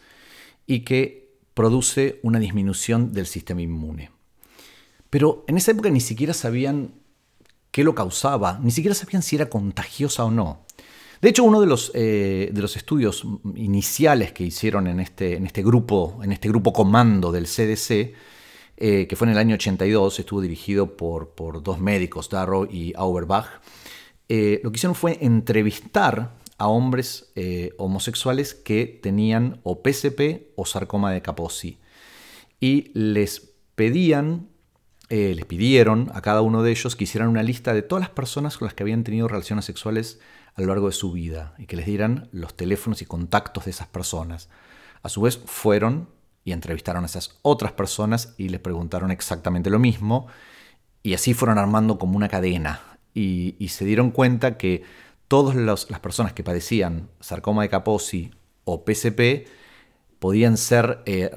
y 0.67 0.81
que 0.81 1.37
produce 1.55 2.21
una 2.23 2.39
disminución 2.39 3.13
del 3.13 3.27
sistema 3.27 3.63
inmune. 3.63 4.11
Pero 5.11 5.45
en 5.47 5.57
esa 5.57 5.71
época 5.71 5.91
ni 5.91 6.01
siquiera 6.01 6.35
sabían 6.35 6.95
qué 7.71 7.85
lo 7.85 7.95
causaba, 7.95 8.59
ni 8.63 8.71
siquiera 8.71 8.95
sabían 8.95 9.23
si 9.23 9.37
era 9.37 9.49
contagiosa 9.49 10.25
o 10.25 10.31
no. 10.31 10.65
De 11.21 11.31
hecho, 11.31 11.45
uno 11.45 11.61
de 11.61 11.67
los, 11.67 11.91
eh, 11.95 12.51
de 12.53 12.61
los 12.61 12.77
estudios 12.77 13.27
iniciales 13.55 14.33
que 14.33 14.45
hicieron 14.45 14.87
en 14.87 15.01
este, 15.01 15.37
en 15.37 15.47
este, 15.47 15.63
grupo, 15.63 16.21
en 16.23 16.33
este 16.33 16.49
grupo 16.49 16.73
comando 16.73 17.33
del 17.33 17.47
CDC, 17.47 18.13
eh, 18.77 19.07
que 19.09 19.17
fue 19.17 19.29
en 19.29 19.33
el 19.33 19.39
año 19.39 19.55
82, 19.55 20.19
estuvo 20.19 20.41
dirigido 20.41 20.97
por, 20.97 21.31
por 21.31 21.63
dos 21.63 21.81
médicos, 21.81 22.29
Darrow 22.29 22.67
y 22.71 22.93
Auerbach, 22.97 23.47
eh, 24.29 24.61
lo 24.63 24.71
que 24.71 24.77
hicieron 24.77 24.95
fue 24.95 25.19
entrevistar 25.21 26.35
a 26.65 26.69
hombres 26.69 27.31
eh, 27.35 27.75
homosexuales 27.77 28.55
que 28.55 28.87
tenían 28.87 29.61
o 29.65 29.83
PSP 29.85 30.49
o 30.57 30.65
sarcoma 30.65 31.13
de 31.13 31.21
Kaposi. 31.21 31.79
Y 32.59 32.91
les 32.95 33.53
pedían, 33.75 34.49
eh, 35.11 35.35
les 35.35 35.45
pidieron 35.45 36.11
a 36.15 36.23
cada 36.23 36.41
uno 36.41 36.63
de 36.63 36.71
ellos 36.71 36.97
que 36.97 37.05
hicieran 37.05 37.29
una 37.29 37.43
lista 37.43 37.75
de 37.75 37.83
todas 37.83 38.01
las 38.01 38.09
personas 38.09 38.57
con 38.57 38.65
las 38.65 38.73
que 38.73 38.83
habían 38.83 39.05
tenido 39.05 39.29
relaciones 39.29 39.67
sexuales 39.67 40.21
a 40.55 40.63
lo 40.63 40.69
largo 40.69 40.87
de 40.87 40.95
su 40.95 41.13
vida 41.13 41.55
y 41.59 41.67
que 41.67 41.77
les 41.77 41.85
dieran 41.85 42.31
los 42.33 42.57
teléfonos 42.57 43.03
y 43.03 43.05
contactos 43.05 43.67
de 43.67 43.71
esas 43.71 43.89
personas. 43.89 44.49
A 45.03 45.11
su 45.11 45.21
vez 45.21 45.37
fueron 45.45 46.09
y 46.45 46.53
entrevistaron 46.53 47.03
a 47.03 47.09
esas 47.09 47.39
otras 47.43 47.73
personas 47.73 48.35
y 48.39 48.49
les 48.49 48.61
preguntaron 48.61 49.11
exactamente 49.11 49.69
lo 49.69 49.79
mismo 49.79 50.29
y 51.03 51.13
así 51.13 51.35
fueron 51.35 51.59
armando 51.59 51.99
como 51.99 52.17
una 52.17 52.31
cadena 52.31 52.81
y 53.13 53.69
se 53.69 53.85
dieron 53.85 54.11
cuenta 54.11 54.57
que 54.57 54.83
todas 55.35 55.57
las 55.57 55.99
personas 55.99 56.33
que 56.33 56.45
padecían 56.45 57.09
sarcoma 57.19 57.63
de 57.63 57.69
Kaposi 57.69 58.31
o 58.63 58.85
PSP 58.87 59.49
podían 60.21 60.57
ser, 60.57 61.01
eh, 61.07 61.29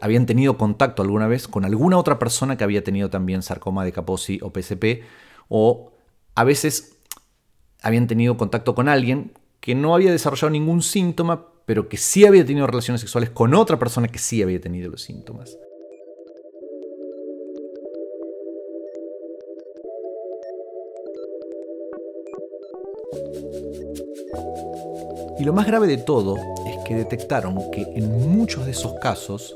habían 0.00 0.26
tenido 0.26 0.58
contacto 0.58 1.02
alguna 1.02 1.28
vez 1.28 1.46
con 1.46 1.64
alguna 1.64 1.96
otra 1.96 2.18
persona 2.18 2.56
que 2.56 2.64
había 2.64 2.82
tenido 2.82 3.08
también 3.08 3.42
sarcoma 3.42 3.84
de 3.84 3.92
Kaposi 3.92 4.40
o 4.42 4.50
PSP, 4.50 5.04
o 5.48 5.92
a 6.34 6.42
veces 6.42 6.98
habían 7.80 8.08
tenido 8.08 8.36
contacto 8.36 8.74
con 8.74 8.88
alguien 8.88 9.30
que 9.60 9.76
no 9.76 9.94
había 9.94 10.10
desarrollado 10.10 10.50
ningún 10.50 10.82
síntoma, 10.82 11.46
pero 11.66 11.88
que 11.88 11.98
sí 11.98 12.26
había 12.26 12.44
tenido 12.44 12.66
relaciones 12.66 13.00
sexuales 13.00 13.30
con 13.30 13.54
otra 13.54 13.78
persona 13.78 14.08
que 14.08 14.18
sí 14.18 14.42
había 14.42 14.60
tenido 14.60 14.90
los 14.90 15.02
síntomas. 15.02 15.56
Y 25.40 25.44
lo 25.44 25.54
más 25.54 25.66
grave 25.66 25.86
de 25.86 25.96
todo 25.96 26.36
es 26.66 26.76
que 26.84 26.94
detectaron 26.94 27.70
que 27.70 27.90
en 27.94 28.28
muchos 28.28 28.66
de 28.66 28.72
esos 28.72 28.92
casos 29.00 29.54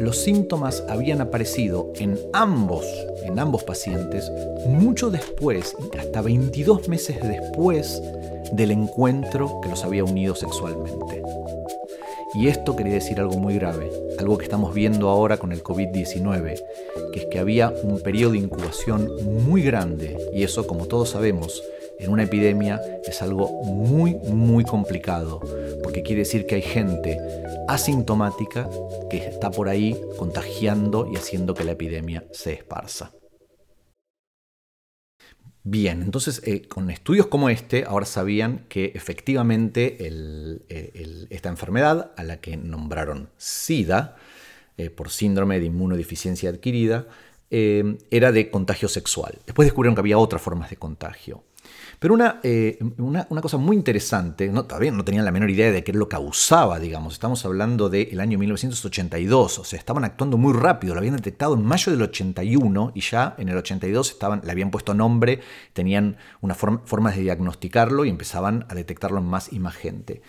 los 0.00 0.16
síntomas 0.16 0.82
habían 0.88 1.20
aparecido 1.20 1.92
en 2.00 2.18
ambos, 2.32 2.84
en 3.22 3.38
ambos 3.38 3.62
pacientes, 3.62 4.28
mucho 4.66 5.08
después, 5.08 5.76
hasta 5.96 6.20
22 6.20 6.88
meses 6.88 7.20
después 7.22 8.02
del 8.50 8.72
encuentro 8.72 9.60
que 9.62 9.68
los 9.68 9.84
había 9.84 10.02
unido 10.02 10.34
sexualmente. 10.34 11.22
Y 12.34 12.48
esto 12.48 12.74
quería 12.74 12.94
decir 12.94 13.20
algo 13.20 13.38
muy 13.38 13.54
grave, 13.54 13.88
algo 14.18 14.36
que 14.36 14.44
estamos 14.44 14.74
viendo 14.74 15.10
ahora 15.10 15.36
con 15.36 15.52
el 15.52 15.62
COVID-19, 15.62 16.60
que 17.12 17.20
es 17.20 17.26
que 17.26 17.38
había 17.38 17.72
un 17.84 18.00
periodo 18.00 18.32
de 18.32 18.38
incubación 18.38 19.08
muy 19.44 19.62
grande, 19.62 20.18
y 20.32 20.42
eso, 20.42 20.66
como 20.66 20.86
todos 20.86 21.10
sabemos, 21.10 21.62
en 22.00 22.10
una 22.10 22.24
epidemia 22.24 22.80
es 23.04 23.22
algo 23.22 23.62
muy, 23.64 24.14
muy 24.14 24.64
complicado, 24.64 25.40
porque 25.82 26.02
quiere 26.02 26.20
decir 26.20 26.46
que 26.46 26.56
hay 26.56 26.62
gente 26.62 27.18
asintomática 27.68 28.68
que 29.08 29.18
está 29.18 29.50
por 29.50 29.68
ahí 29.68 30.00
contagiando 30.18 31.08
y 31.12 31.16
haciendo 31.16 31.54
que 31.54 31.64
la 31.64 31.72
epidemia 31.72 32.24
se 32.32 32.54
esparza. 32.54 33.12
Bien, 35.62 36.02
entonces 36.02 36.40
eh, 36.46 36.62
con 36.62 36.88
estudios 36.90 37.26
como 37.26 37.50
este, 37.50 37.84
ahora 37.84 38.06
sabían 38.06 38.64
que 38.68 38.92
efectivamente 38.94 39.98
eh, 40.00 41.26
esta 41.28 41.50
enfermedad, 41.50 42.12
a 42.16 42.24
la 42.24 42.40
que 42.40 42.56
nombraron 42.56 43.28
SIDA, 43.36 44.16
eh, 44.78 44.88
por 44.88 45.10
síndrome 45.10 45.60
de 45.60 45.66
inmunodeficiencia 45.66 46.50
adquirida, 46.50 47.06
era 47.52 48.30
de 48.30 48.48
contagio 48.48 48.88
sexual. 48.88 49.36
Después 49.44 49.66
descubrieron 49.66 49.96
que 49.96 50.00
había 50.00 50.18
otras 50.18 50.40
formas 50.40 50.70
de 50.70 50.76
contagio. 50.76 51.42
Pero 52.00 52.16
eh, 52.42 52.78
una, 52.96 53.26
una, 53.28 53.42
cosa 53.42 53.58
muy 53.58 53.76
interesante, 53.76 54.48
no, 54.48 54.64
todavía 54.64 54.90
no 54.90 55.04
tenían 55.04 55.26
la 55.26 55.32
menor 55.32 55.50
idea 55.50 55.70
de 55.70 55.84
qué 55.84 55.92
lo 55.92 56.08
causaba, 56.08 56.80
digamos. 56.80 57.12
Estamos 57.12 57.44
hablando 57.44 57.90
del 57.90 58.18
año 58.20 58.38
1982, 58.38 59.58
o 59.58 59.64
sea, 59.64 59.78
estaban 59.78 60.04
actuando 60.04 60.38
muy 60.38 60.54
rápido, 60.54 60.94
lo 60.94 61.00
habían 61.00 61.16
detectado 61.16 61.52
en 61.52 61.62
mayo 61.62 61.92
del 61.92 62.00
81 62.00 62.92
y 62.94 63.02
ya 63.02 63.34
en 63.36 63.50
el 63.50 63.58
82 63.58 64.12
estaban, 64.12 64.40
le 64.42 64.50
habían 64.50 64.70
puesto 64.70 64.94
nombre, 64.94 65.40
tenían 65.74 66.16
una 66.40 66.54
forma, 66.54 66.80
formas 66.86 67.16
de 67.16 67.22
diagnosticarlo 67.22 68.06
y 68.06 68.08
empezaban 68.08 68.64
a 68.70 68.74
detectarlo 68.74 69.18
en 69.18 69.26
más 69.26 69.52
y 69.52 69.60
gente. 69.70 70.22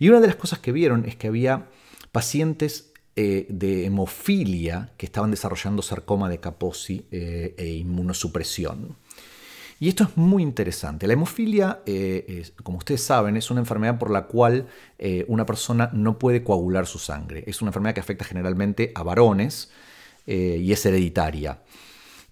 Y 0.00 0.08
una 0.08 0.20
de 0.20 0.26
las 0.26 0.34
cosas 0.34 0.58
que 0.58 0.72
vieron 0.72 1.04
es 1.06 1.14
que 1.14 1.28
había 1.28 1.68
pacientes 2.10 2.92
eh, 3.14 3.46
de 3.48 3.84
hemofilia 3.84 4.90
que 4.96 5.06
estaban 5.06 5.30
desarrollando 5.30 5.82
sarcoma 5.82 6.28
de 6.28 6.40
Kaposi 6.40 7.06
eh, 7.12 7.54
e 7.56 7.68
inmunosupresión. 7.68 8.96
Y 9.82 9.88
esto 9.88 10.04
es 10.04 10.16
muy 10.16 10.44
interesante. 10.44 11.08
La 11.08 11.14
hemofilia, 11.14 11.82
eh, 11.86 12.44
como 12.62 12.78
ustedes 12.78 13.02
saben, 13.02 13.36
es 13.36 13.50
una 13.50 13.58
enfermedad 13.58 13.98
por 13.98 14.12
la 14.12 14.28
cual 14.28 14.68
una 15.26 15.44
persona 15.44 15.90
no 15.92 16.20
puede 16.20 16.44
coagular 16.44 16.86
su 16.86 17.00
sangre. 17.00 17.42
Es 17.48 17.62
una 17.62 17.70
enfermedad 17.70 17.92
que 17.92 17.98
afecta 17.98 18.24
generalmente 18.24 18.92
a 18.94 19.02
varones 19.02 19.72
y 20.24 20.70
es 20.70 20.86
hereditaria. 20.86 21.62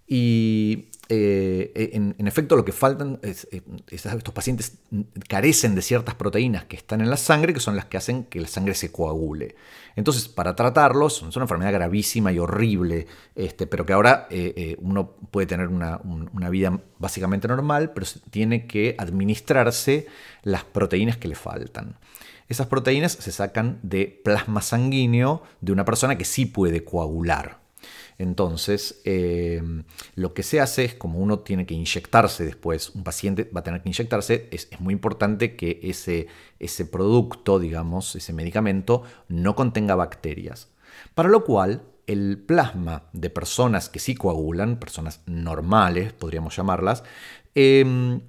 Y 0.06 0.89
eh, 1.12 1.72
eh, 1.74 1.90
en, 1.94 2.26
efecto 2.28 2.54
lo 2.54 2.64
que 2.64 2.70
faltan 2.70 3.18
es, 3.22 3.48
eh, 3.50 3.62
estos 3.90 4.32
pacientes 4.32 4.78
carecen 5.26 5.74
de 5.74 5.82
ciertas 5.82 6.14
proteínas 6.14 6.66
que 6.66 6.76
están 6.76 7.00
en 7.00 7.10
la 7.10 7.16
sangre 7.16 7.52
que 7.52 7.58
son 7.58 7.74
las 7.74 7.86
que 7.86 7.96
hacen 7.96 8.22
que 8.22 8.38
la 8.38 8.46
sangre 8.46 8.74
se 8.74 8.92
coagule. 8.92 9.56
Entonces, 9.96 10.28
para 10.28 10.54
tratarlos, 10.54 11.24
es 11.28 11.34
una 11.34 11.46
enfermedad 11.46 11.72
gravísima 11.72 12.30
y 12.30 12.38
horrible, 12.38 13.08
este, 13.34 13.66
pero 13.66 13.84
que 13.84 13.92
ahora 13.92 14.28
uno 14.78 15.16
puede 15.32 15.48
tener 15.48 15.66
una, 15.66 16.00
una, 16.04 16.48
vida 16.48 16.80
básicamente 16.98 17.48
normal, 17.48 17.90
pero 17.92 18.06
tiene 18.30 18.68
que 18.68 18.94
administrarse 18.96 20.06
las 20.44 20.62
proteínas 20.62 21.16
que 21.16 21.26
le 21.26 21.34
faltan. 21.34 21.96
Esas 22.48 22.68
proteínas 22.68 23.12
se 23.12 23.32
sacan 23.32 23.80
de 23.82 24.20
plasma 24.24 24.62
sanguíneo 24.62 25.42
de 25.60 25.72
una 25.72 25.84
persona 25.84 26.16
que 26.16 26.24
sí 26.24 26.46
puede 26.46 26.84
coagular. 26.84 27.59
Entonces, 28.20 29.00
eh, 29.06 29.62
lo 30.14 30.34
que 30.34 30.42
se 30.42 30.60
hace 30.60 30.84
es, 30.84 30.94
como 30.94 31.20
uno 31.20 31.38
tiene 31.38 31.64
que 31.64 31.72
inyectarse 31.72 32.44
después, 32.44 32.90
un 32.90 33.02
paciente 33.02 33.44
va 33.44 33.60
a 33.60 33.62
tener 33.62 33.80
que 33.80 33.88
inyectarse, 33.88 34.46
es, 34.50 34.68
muy 34.78 34.92
importante 34.92 35.56
que 35.56 35.80
ese, 35.82 36.26
ese 36.58 36.84
producto, 36.84 37.58
digamos, 37.58 38.14
ese 38.16 38.34
medicamento, 38.34 39.04
no 39.28 39.56
contenga 39.56 39.94
bacterias. 39.94 40.68
Para 41.14 41.30
lo 41.30 41.44
cual, 41.44 41.82
el 42.06 42.36
plasma 42.36 43.04
de 43.14 43.30
personas 43.30 43.88
que 43.88 44.00
sí 44.00 44.14
coagulan, 44.14 44.78
personas 44.78 45.22
normales, 45.24 46.12
podríamos 46.12 46.54
llamarlas, 46.54 47.02
em, 47.54 48.20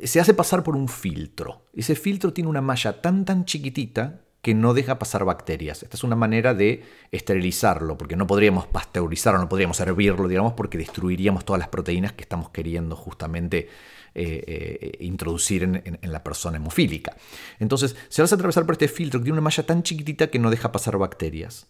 se 0.00 0.20
hace 0.20 0.32
pasar 0.32 0.62
por 0.62 0.76
un 0.76 0.86
filtro. 0.86 1.64
Ese 1.74 1.96
filtro 1.96 2.32
tiene 2.32 2.50
una 2.50 2.60
malla 2.60 3.02
tan 3.02 3.24
tan 3.24 3.46
chiquitita 3.46 4.20
que 4.42 4.54
no 4.54 4.74
deja 4.74 4.98
pasar 4.98 5.24
bacterias. 5.24 5.82
Esta 5.82 5.96
es 5.96 6.04
una 6.04 6.16
manera 6.16 6.54
de 6.54 6.84
esterilizarlo, 7.10 7.98
porque 7.98 8.16
no 8.16 8.26
podríamos 8.26 8.66
pasteurizarlo, 8.66 9.40
no 9.40 9.48
podríamos 9.48 9.80
hervirlo, 9.80 10.28
digamos, 10.28 10.52
porque 10.52 10.78
destruiríamos 10.78 11.44
todas 11.44 11.58
las 11.58 11.68
proteínas 11.68 12.12
que 12.12 12.22
estamos 12.22 12.50
queriendo 12.50 12.94
justamente 12.94 13.68
eh, 14.14 14.44
eh, 14.46 15.04
introducir 15.04 15.64
en, 15.64 15.98
la 16.02 16.22
persona 16.22 16.56
hemofílica. 16.56 17.16
Entonces, 17.58 17.96
se 18.08 18.22
a 18.22 18.24
atravesar 18.24 18.64
por 18.64 18.74
este 18.74 18.88
filtro 18.88 19.20
que 19.20 19.24
tiene 19.24 19.38
una 19.38 19.44
malla 19.44 19.66
tan 19.66 19.82
chiquitita 19.82 20.28
que 20.28 20.38
no 20.38 20.50
deja 20.50 20.72
pasar 20.72 20.98
bacterias. 20.98 21.66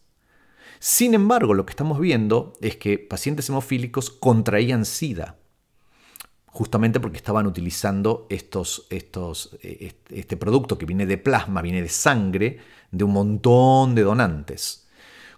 Sin 0.78 1.14
embargo, 1.14 1.54
lo 1.54 1.66
que 1.66 1.72
estamos 1.72 1.98
viendo 1.98 2.52
es 2.60 2.76
que 2.76 2.98
pacientes 2.98 3.48
hemofílicos 3.48 4.10
contraían 4.10 4.84
SIDA 4.84 5.36
justamente 6.58 6.98
porque 6.98 7.18
estaban 7.18 7.46
utilizando 7.46 8.26
estos, 8.30 8.88
estos, 8.90 9.56
eh, 9.62 9.92
este 10.10 10.36
producto 10.36 10.76
que 10.76 10.86
viene 10.86 11.06
de 11.06 11.16
plasma, 11.16 11.62
viene 11.62 11.82
de 11.82 11.88
sangre, 11.88 12.58
de 12.90 13.04
un 13.04 13.12
montón 13.12 13.94
de 13.94 14.02
donantes. 14.02 14.88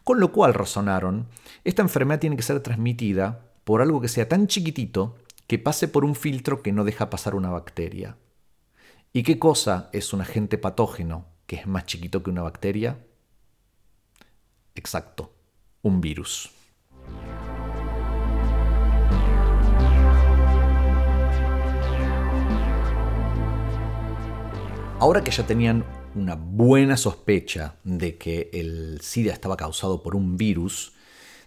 Con 0.03 0.19
lo 0.19 0.33
cual 0.33 0.55
razonaron, 0.55 1.29
esta 1.63 1.83
enfermedad 1.83 2.21
tiene 2.21 2.37
que 2.37 2.43
ser 2.43 2.61
transmitida 2.61 3.45
por 3.65 3.83
algo 3.83 4.01
que 4.01 4.09
sea 4.09 4.31
tan 4.31 4.47
chiquitito 4.47 5.19
que 5.47 5.59
pase 5.59 5.89
por 5.89 6.07
un 6.07 6.15
filtro 6.15 6.63
que 6.63 6.73
no 6.73 6.85
deja 6.85 7.11
pasar 7.11 7.35
una 7.35 7.51
bacteria. 7.51 8.17
¿Y 9.13 9.23
qué 9.23 9.39
cosa 9.39 9.91
es 9.93 10.15
un 10.15 10.23
agente 10.23 10.57
patógeno 10.57 11.27
que 11.47 11.57
es 11.57 11.67
más 11.67 11.85
chiquito 11.85 12.23
que 12.23 12.31
una 12.31 12.41
bacteria? 12.41 12.97
Exacto, 14.75 15.35
un 15.83 16.01
virus. 16.01 16.51
Ahora 25.01 25.25
que 25.25 25.31
ya 25.31 25.47
tenían 25.47 25.87
una 26.15 26.35
buena 26.35 26.99
sospecha 26.99 27.77
de 27.85 28.19
que 28.19 28.51
el 28.53 29.01
SIDA 29.01 29.33
estaba 29.33 29.57
causado 29.57 30.03
por 30.03 30.15
un 30.15 30.37
virus, 30.37 30.93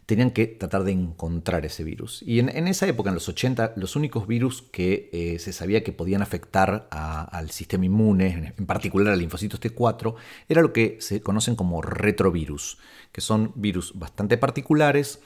tenían 0.07 0.31
que 0.31 0.47
tratar 0.47 0.83
de 0.83 0.93
encontrar 0.93 1.63
ese 1.63 1.83
virus. 1.83 2.23
Y 2.25 2.39
en, 2.39 2.49
esa 2.67 2.87
época, 2.87 3.11
en 3.11 3.13
los 3.13 3.29
80, 3.29 3.73
los 3.75 3.95
únicos 3.95 4.25
virus 4.25 4.63
que 4.63 5.11
eh, 5.13 5.37
se 5.37 5.53
sabía 5.53 5.83
que 5.83 5.91
podían 5.91 6.23
afectar 6.23 6.87
al 6.89 7.51
sistema 7.51 7.85
inmune, 7.85 8.55
en 8.57 8.65
particular 8.65 9.13
al 9.13 9.19
linfocitos 9.19 9.61
T4, 9.61 10.15
era 10.49 10.63
lo 10.63 10.73
que 10.73 10.97
se 10.99 11.21
conocen 11.21 11.55
como 11.55 11.83
retrovirus, 11.83 12.79
que 13.11 13.21
son 13.21 13.51
virus 13.53 13.93
bastante 13.93 14.39
particulares 14.39 15.19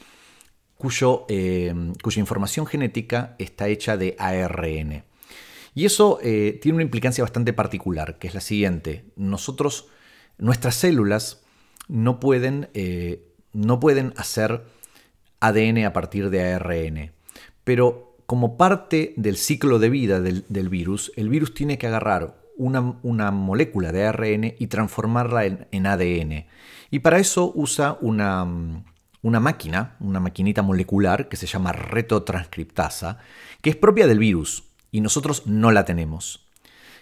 cuyo, 0.75 1.25
eh, 1.29 1.73
cuya 2.03 2.19
información 2.19 2.65
genética 2.65 3.37
está 3.39 3.69
hecha 3.69 3.95
de 3.95 4.17
ARN. 4.19 5.05
Y 5.77 5.85
eso 5.85 6.17
eh, 6.23 6.57
tiene 6.59 6.77
una 6.77 6.83
implicancia 6.85 7.23
bastante 7.23 7.53
particular, 7.53 8.17
que 8.17 8.27
es 8.27 8.33
la 8.33 8.41
siguiente. 8.41 9.05
Nosotros, 9.15 9.85
nuestras 10.39 10.73
células 10.73 11.43
no 11.87 12.19
pueden, 12.19 12.69
eh, 12.73 13.27
no 13.53 13.79
pueden 13.79 14.11
hacer 14.17 14.63
ADN 15.39 15.85
a 15.85 15.93
partir 15.93 16.31
de 16.31 16.51
ARN, 16.51 17.11
pero 17.63 18.15
como 18.25 18.57
parte 18.57 19.13
del 19.17 19.37
ciclo 19.37 19.77
de 19.77 19.91
vida 19.91 20.19
del, 20.19 20.69
virus, 20.69 21.11
el 21.15 21.29
virus 21.29 21.53
tiene 21.53 21.77
que 21.77 21.85
agarrar 21.85 22.41
una, 22.57 23.29
molécula 23.29 23.91
de 23.91 24.03
ARN 24.03 24.55
y 24.57 24.65
transformarla 24.65 25.45
en, 25.45 25.85
ADN. 25.85 26.47
Y 26.89 26.99
para 27.01 27.19
eso 27.19 27.51
usa 27.53 27.99
una, 28.01 28.47
una, 29.21 29.39
máquina, 29.39 29.95
una 29.99 30.19
maquinita 30.19 30.63
molecular 30.63 31.29
que 31.29 31.37
se 31.37 31.45
llama 31.45 31.71
retrotranscriptasa, 31.71 33.19
que 33.61 33.69
es 33.69 33.75
propia 33.75 34.07
del 34.07 34.17
virus 34.17 34.63
y 34.91 35.01
nosotros 35.01 35.47
no 35.47 35.71
la 35.71 35.85
tenemos. 35.85 36.47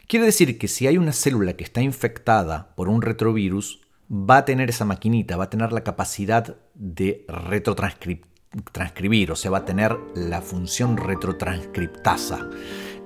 Quiere 0.08 0.26
decir 0.26 0.58
que 0.58 0.68
si 0.68 0.88
hay 0.88 0.98
una 0.98 1.14
célula 1.14 1.54
que 1.54 1.64
está 1.64 1.82
infectada 1.82 2.74
por 2.76 2.90
un 2.90 3.02
retrovirus, 3.02 3.82
va 4.12 4.38
a 4.38 4.46
tener 4.46 4.70
esa 4.70 4.86
maquinita, 4.86 5.38
va 5.38 5.46
a 5.46 5.50
tener 5.50 5.72
la 5.72 5.84
capacidad 5.84 6.58
de 6.76 7.26
retrotranscribir, 7.28 9.32
o 9.32 9.36
sea, 9.36 9.52
va 9.52 9.60
a 9.60 9.66
tener 9.66 9.98
la 10.16 10.42
función 10.42 10.98
retrotranscriptasa. 10.98 12.50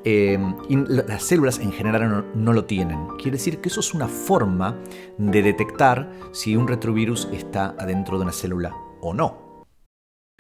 Em, 0.06 0.56
y 0.70 0.78
las 0.78 1.24
células 1.24 1.60
en 1.60 1.74
general 1.74 2.26
no, 2.34 2.54
lo 2.54 2.66
tienen. 2.66 3.08
Quiere 3.18 3.38
decir 3.38 3.60
que 3.60 3.70
eso 3.70 3.82
es 3.82 3.94
una 3.94 4.08
forma 4.08 4.78
de 5.18 5.42
detectar 5.42 6.12
si 6.32 6.56
un 6.56 6.68
retrovirus 6.68 7.28
está 7.34 7.76
adentro 7.78 8.18
de 8.18 8.24
una 8.24 8.32
célula 8.32 8.74
o 9.02 9.14
no. 9.14 9.66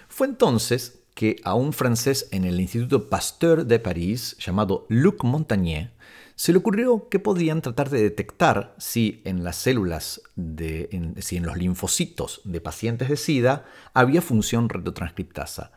Fue 0.08 0.28
entonces 0.28 0.99
que 1.20 1.36
a 1.44 1.54
un 1.54 1.74
francés 1.74 2.30
en 2.32 2.46
el 2.46 2.62
Instituto 2.62 3.10
Pasteur 3.10 3.66
de 3.66 3.78
París 3.78 4.38
llamado 4.40 4.86
Luc 4.88 5.26
Montagnier 5.26 5.92
se 6.36 6.54
le 6.54 6.60
ocurrió 6.60 7.10
que 7.10 7.20
podían 7.20 7.62
tratar 7.62 7.90
de 7.90 8.02
detectar 8.02 8.74
si 8.78 9.22
en 9.26 9.44
las 9.44 9.58
células, 9.58 10.22
de, 10.38 11.12
si 11.18 11.36
en 11.36 11.46
los 11.46 11.58
linfocitos 11.58 12.40
de 12.46 12.62
pacientes 12.62 13.10
de 13.10 13.18
SIDA 13.18 13.66
había 13.94 14.22
función 14.22 14.70
retrotranscriptasa. 14.70 15.74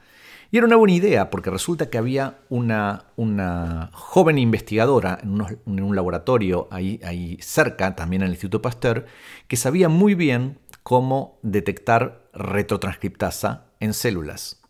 Y 0.53 0.59
era 0.59 0.67
una 0.69 0.77
buena 0.77 0.95
idea 0.95 1.29
porque 1.29 1.51
resulta 1.51 1.91
que 1.91 1.99
había 1.99 2.39
una, 2.49 3.07
una 3.17 3.91
joven 3.93 4.39
investigadora 4.39 5.19
en, 5.25 5.45
en, 5.67 5.83
un 5.83 5.97
laboratorio 5.97 6.69
ahí, 6.71 7.01
ahí 7.03 7.37
cerca, 7.41 7.97
también 7.97 8.23
en 8.23 8.27
el 8.27 8.35
Instituto 8.35 8.63
Pasteur, 8.63 9.07
que 9.49 9.57
sabía 9.57 9.89
muy 9.89 10.15
bien 10.15 10.61
cómo 10.85 11.41
detectar 11.43 12.29
retrotranscriptasa 12.33 13.65
en 13.81 13.93
células. 13.93 14.62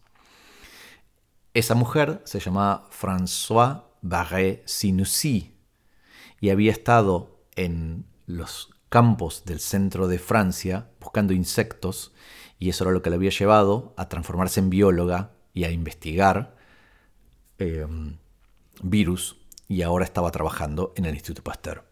Esa 1.54 1.74
mujer 1.74 2.22
se 2.24 2.40
llamaba 2.40 2.88
François 2.90 3.82
Barré 4.00 4.62
Sinoussi 4.64 5.54
y 6.40 6.48
había 6.48 6.72
estado 6.72 7.44
en 7.56 8.06
los 8.26 8.70
campos 8.88 9.44
del 9.44 9.60
centro 9.60 10.08
de 10.08 10.18
Francia 10.18 10.88
buscando 10.98 11.34
insectos 11.34 12.12
y 12.58 12.70
eso 12.70 12.84
era 12.84 12.92
lo 12.92 13.02
que 13.02 13.10
le 13.10 13.16
había 13.16 13.30
llevado 13.30 13.92
a 13.98 14.08
transformarse 14.08 14.60
en 14.60 14.70
bióloga 14.70 15.32
y 15.52 15.64
a 15.64 15.70
investigar 15.70 16.56
em, 17.58 18.16
virus 18.82 19.36
y 19.68 19.82
ahora 19.82 20.06
estaba 20.06 20.30
trabajando 20.30 20.94
en 20.96 21.04
el 21.04 21.14
Instituto 21.14 21.42
Pasteur. 21.42 21.91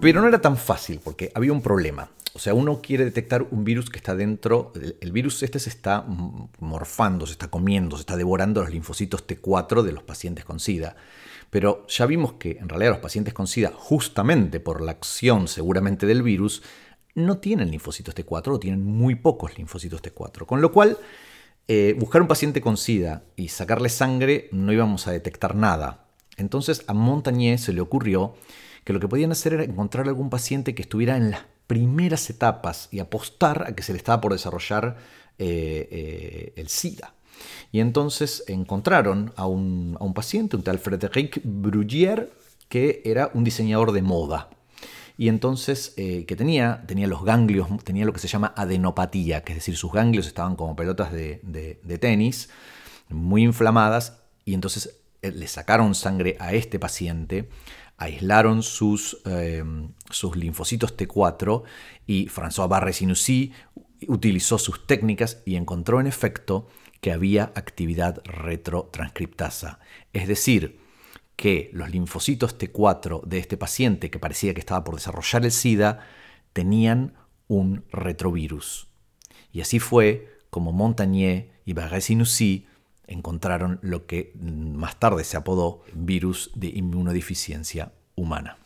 Pero 0.00 0.22
no 0.22 0.28
era 0.28 0.40
tan 0.40 0.56
fácil 0.56 1.00
porque 1.02 1.30
había 1.34 1.52
un 1.52 1.62
problema. 1.62 2.10
O 2.32 2.38
sea, 2.38 2.54
uno 2.54 2.80
quiere 2.80 3.04
detectar 3.04 3.46
un 3.50 3.64
virus 3.64 3.90
que 3.90 3.98
está 3.98 4.14
dentro, 4.14 4.72
el 5.00 5.12
virus 5.12 5.42
este 5.42 5.58
se 5.58 5.68
está 5.68 6.04
morfando, 6.60 7.26
se 7.26 7.32
está 7.32 7.48
comiendo, 7.48 7.96
se 7.96 8.02
está 8.02 8.16
devorando 8.16 8.62
los 8.62 8.70
linfocitos 8.70 9.26
T4 9.26 9.82
de 9.82 9.92
los 9.92 10.04
pacientes 10.04 10.44
con 10.44 10.60
SIDA. 10.60 10.94
Pero 11.50 11.86
ya 11.88 12.06
vimos 12.06 12.34
que 12.34 12.52
en 12.52 12.68
realidad 12.68 12.92
los 12.92 13.00
pacientes 13.00 13.34
con 13.34 13.48
SIDA, 13.48 13.72
justamente 13.74 14.60
por 14.60 14.80
la 14.80 14.92
acción 14.92 15.48
seguramente 15.48 16.06
del 16.06 16.22
virus, 16.22 16.62
no 17.16 17.38
tienen 17.38 17.70
linfocitos 17.70 18.14
T4 18.14 18.54
o 18.54 18.60
tienen 18.60 18.84
muy 18.84 19.16
pocos 19.16 19.58
linfocitos 19.58 20.00
T4. 20.00 20.46
Con 20.46 20.60
lo 20.60 20.70
cual, 20.70 20.98
eh, 21.66 21.96
buscar 21.98 22.22
un 22.22 22.28
paciente 22.28 22.60
con 22.60 22.76
SIDA 22.76 23.24
y 23.34 23.48
sacarle 23.48 23.88
sangre 23.88 24.48
no 24.52 24.72
íbamos 24.72 25.08
a 25.08 25.12
detectar 25.12 25.56
nada. 25.56 26.06
Entonces 26.36 26.84
a 26.86 26.94
Montagnier 26.94 27.58
se 27.58 27.72
le 27.72 27.80
ocurrió 27.80 28.34
que 28.84 28.92
lo 28.92 29.00
que 29.00 29.08
podían 29.08 29.32
hacer 29.32 29.54
era 29.54 29.64
encontrar 29.64 30.08
algún 30.08 30.30
paciente 30.30 30.74
que 30.74 30.82
estuviera 30.82 31.16
en 31.16 31.30
las 31.30 31.42
primeras 31.66 32.28
etapas 32.30 32.88
y 32.90 32.98
apostar 32.98 33.64
a 33.68 33.74
que 33.74 33.82
se 33.82 33.92
le 33.92 33.98
estaba 33.98 34.20
por 34.20 34.32
desarrollar 34.32 34.96
eh, 35.38 35.88
eh, 35.90 36.52
el 36.56 36.68
SIDA. 36.68 37.14
Y 37.72 37.80
entonces 37.80 38.44
encontraron 38.48 39.32
a 39.36 39.46
un, 39.46 39.96
paciente, 40.14 40.56
un 40.56 40.62
tal 40.62 40.78
Frédéric 40.78 41.40
Brugier, 41.44 42.30
que 42.68 43.02
era 43.04 43.30
un 43.34 43.44
diseñador 43.44 43.92
de 43.92 44.02
moda. 44.02 44.50
Y 45.16 45.28
entonces, 45.28 45.94
eh, 45.96 46.24
que 46.26 46.34
tenía, 46.34 46.82
tenía 46.86 47.06
los 47.06 47.24
ganglios, 47.24 47.68
tenía 47.84 48.04
lo 48.04 48.12
que 48.12 48.20
se 48.20 48.28
llama 48.28 48.52
adenopatía, 48.56 49.44
que 49.44 49.52
es 49.52 49.58
decir, 49.58 49.76
sus 49.76 49.92
ganglios 49.92 50.26
estaban 50.26 50.56
como 50.56 50.74
pelotas 50.74 51.12
de, 51.12 51.40
de 51.42 51.98
tenis, 51.98 52.48
muy 53.08 53.44
inflamadas, 53.44 54.18
y 54.44 54.54
entonces 54.54 54.96
le 55.22 55.46
sacaron 55.46 55.94
sangre 55.94 56.36
a 56.40 56.52
este 56.54 56.78
paciente, 56.78 57.48
aislaron 58.00 58.62
sus, 58.62 59.20
eh, 59.26 59.62
sus 60.10 60.34
linfocitos 60.34 60.96
T4 60.96 61.62
y 62.06 62.28
François 62.28 62.66
Barré-Sinoussi 62.66 63.52
utilizó 64.08 64.58
sus 64.58 64.86
técnicas 64.86 65.42
y 65.44 65.56
encontró 65.56 66.00
en 66.00 66.06
efecto 66.06 66.66
que 67.02 67.12
había 67.12 67.52
actividad 67.54 68.22
retrotranscriptasa. 68.24 69.80
Es 70.14 70.28
decir, 70.28 70.80
que 71.36 71.70
los 71.74 71.90
linfocitos 71.90 72.58
T4 72.58 73.22
de 73.24 73.38
este 73.38 73.58
paciente 73.58 74.10
que 74.10 74.18
parecía 74.18 74.54
que 74.54 74.60
estaba 74.60 74.82
por 74.82 74.94
desarrollar 74.94 75.44
el 75.44 75.52
SIDA 75.52 76.00
tenían 76.54 77.14
un 77.48 77.84
retrovirus. 77.90 78.88
Y 79.52 79.60
así 79.60 79.78
fue 79.78 80.38
como 80.48 80.72
Montagnier 80.72 81.50
y 81.66 81.74
Barré-Sinoussi 81.74 82.66
encontraron 83.10 83.78
lo 83.82 84.06
que 84.06 84.32
más 84.40 84.98
tarde 84.98 85.24
se 85.24 85.36
apodó 85.36 85.82
virus 85.92 86.50
de 86.54 86.68
inmunodeficiencia 86.68 87.92
humana. 88.14 88.56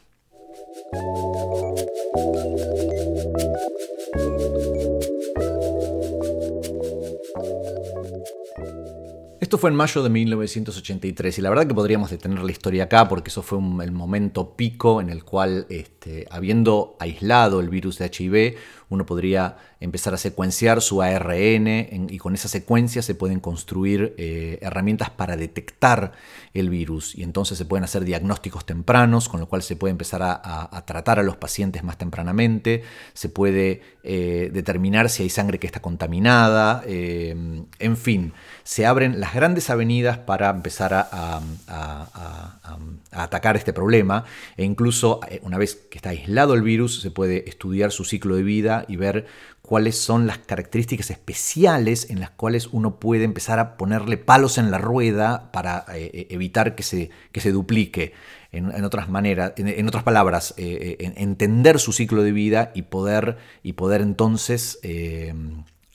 Esto 9.40 9.58
fue 9.58 9.70
en 9.70 9.76
mayo 9.76 10.02
de 10.02 10.08
1983 10.08 11.38
y 11.38 11.42
la 11.42 11.50
verdad 11.50 11.66
que 11.66 11.74
podríamos 11.74 12.10
detener 12.10 12.42
la 12.42 12.50
historia 12.50 12.84
acá 12.84 13.08
porque 13.08 13.28
eso 13.28 13.42
fue 13.42 13.58
el 13.84 13.92
momento 13.92 14.56
pico 14.56 15.00
en 15.00 15.10
el 15.10 15.22
cual, 15.22 15.66
este, 15.68 16.26
habiendo 16.30 16.96
aislado 16.98 17.60
el 17.60 17.68
virus 17.68 17.98
de 17.98 18.06
HIV, 18.06 18.56
uno 18.88 19.06
podría 19.06 19.56
empezar 19.80 20.14
a 20.14 20.16
secuenciar 20.16 20.80
su 20.80 21.02
ARN 21.02 21.66
y 22.08 22.18
con 22.18 22.34
esa 22.34 22.48
secuencia 22.48 23.02
se 23.02 23.14
pueden 23.14 23.40
construir 23.40 24.14
eh, 24.18 24.58
herramientas 24.62 25.10
para 25.10 25.36
detectar 25.36 26.12
el 26.54 26.70
virus. 26.70 27.14
Y 27.14 27.22
entonces 27.22 27.58
se 27.58 27.64
pueden 27.64 27.84
hacer 27.84 28.04
diagnósticos 28.04 28.64
tempranos, 28.64 29.28
con 29.28 29.40
lo 29.40 29.48
cual 29.48 29.62
se 29.62 29.76
puede 29.76 29.90
empezar 29.92 30.22
a, 30.22 30.84
tratar 30.86 31.18
a 31.18 31.22
los 31.22 31.36
pacientes 31.36 31.82
más 31.82 31.98
tempranamente, 31.98 32.82
se 33.12 33.28
puede 33.28 33.82
eh, 34.02 34.50
determinar 34.52 35.10
si 35.10 35.24
hay 35.24 35.30
sangre 35.30 35.58
que 35.58 35.66
está 35.66 35.80
contaminada, 35.80 36.82
eh, 36.86 37.34
en 37.78 37.96
fin, 37.96 38.32
se 38.62 38.86
abren 38.86 39.20
las 39.20 39.34
grandes 39.34 39.68
avenidas 39.70 40.18
para 40.18 40.50
empezar 40.50 40.94
a, 40.94 41.40
atacar 43.14 43.56
este 43.56 43.72
problema 43.72 44.24
e 44.56 44.64
incluso 44.64 45.20
una 45.42 45.58
vez 45.58 45.74
que 45.90 45.98
está 45.98 46.10
aislado 46.10 46.54
el 46.54 46.62
virus 46.62 47.00
se 47.00 47.10
puede 47.10 47.48
estudiar 47.48 47.92
su 47.92 48.04
ciclo 48.04 48.36
de 48.36 48.42
vida 48.42 48.84
y 48.88 48.96
ver 48.96 49.26
cuáles 49.64 49.96
son 49.96 50.26
las 50.26 50.38
características 50.38 51.10
especiales 51.10 52.10
en 52.10 52.20
las 52.20 52.28
cuales 52.28 52.68
uno 52.70 53.00
puede 53.00 53.24
empezar 53.24 53.58
a 53.58 53.78
ponerle 53.78 54.18
palos 54.18 54.58
en 54.58 54.70
la 54.70 54.76
rueda 54.76 55.50
para 55.52 55.86
eh, 55.94 56.10
eh, 56.12 56.26
evitar 56.28 56.74
que 56.74 56.82
se, 56.82 57.08
que 57.32 57.40
se 57.40 57.50
duplique. 57.50 58.12
En, 58.52 58.84
otras 58.84 59.08
maneras, 59.08 59.54
en, 59.56 59.88
otras 59.88 60.04
palabras, 60.04 60.54
eh, 60.58 60.96
entender 61.16 61.80
su 61.80 61.92
ciclo 61.92 62.22
de 62.22 62.30
vida 62.30 62.70
y 62.72 62.82
poder, 62.82 63.36
y 63.64 63.72
poder 63.72 64.00
entonces 64.00 64.78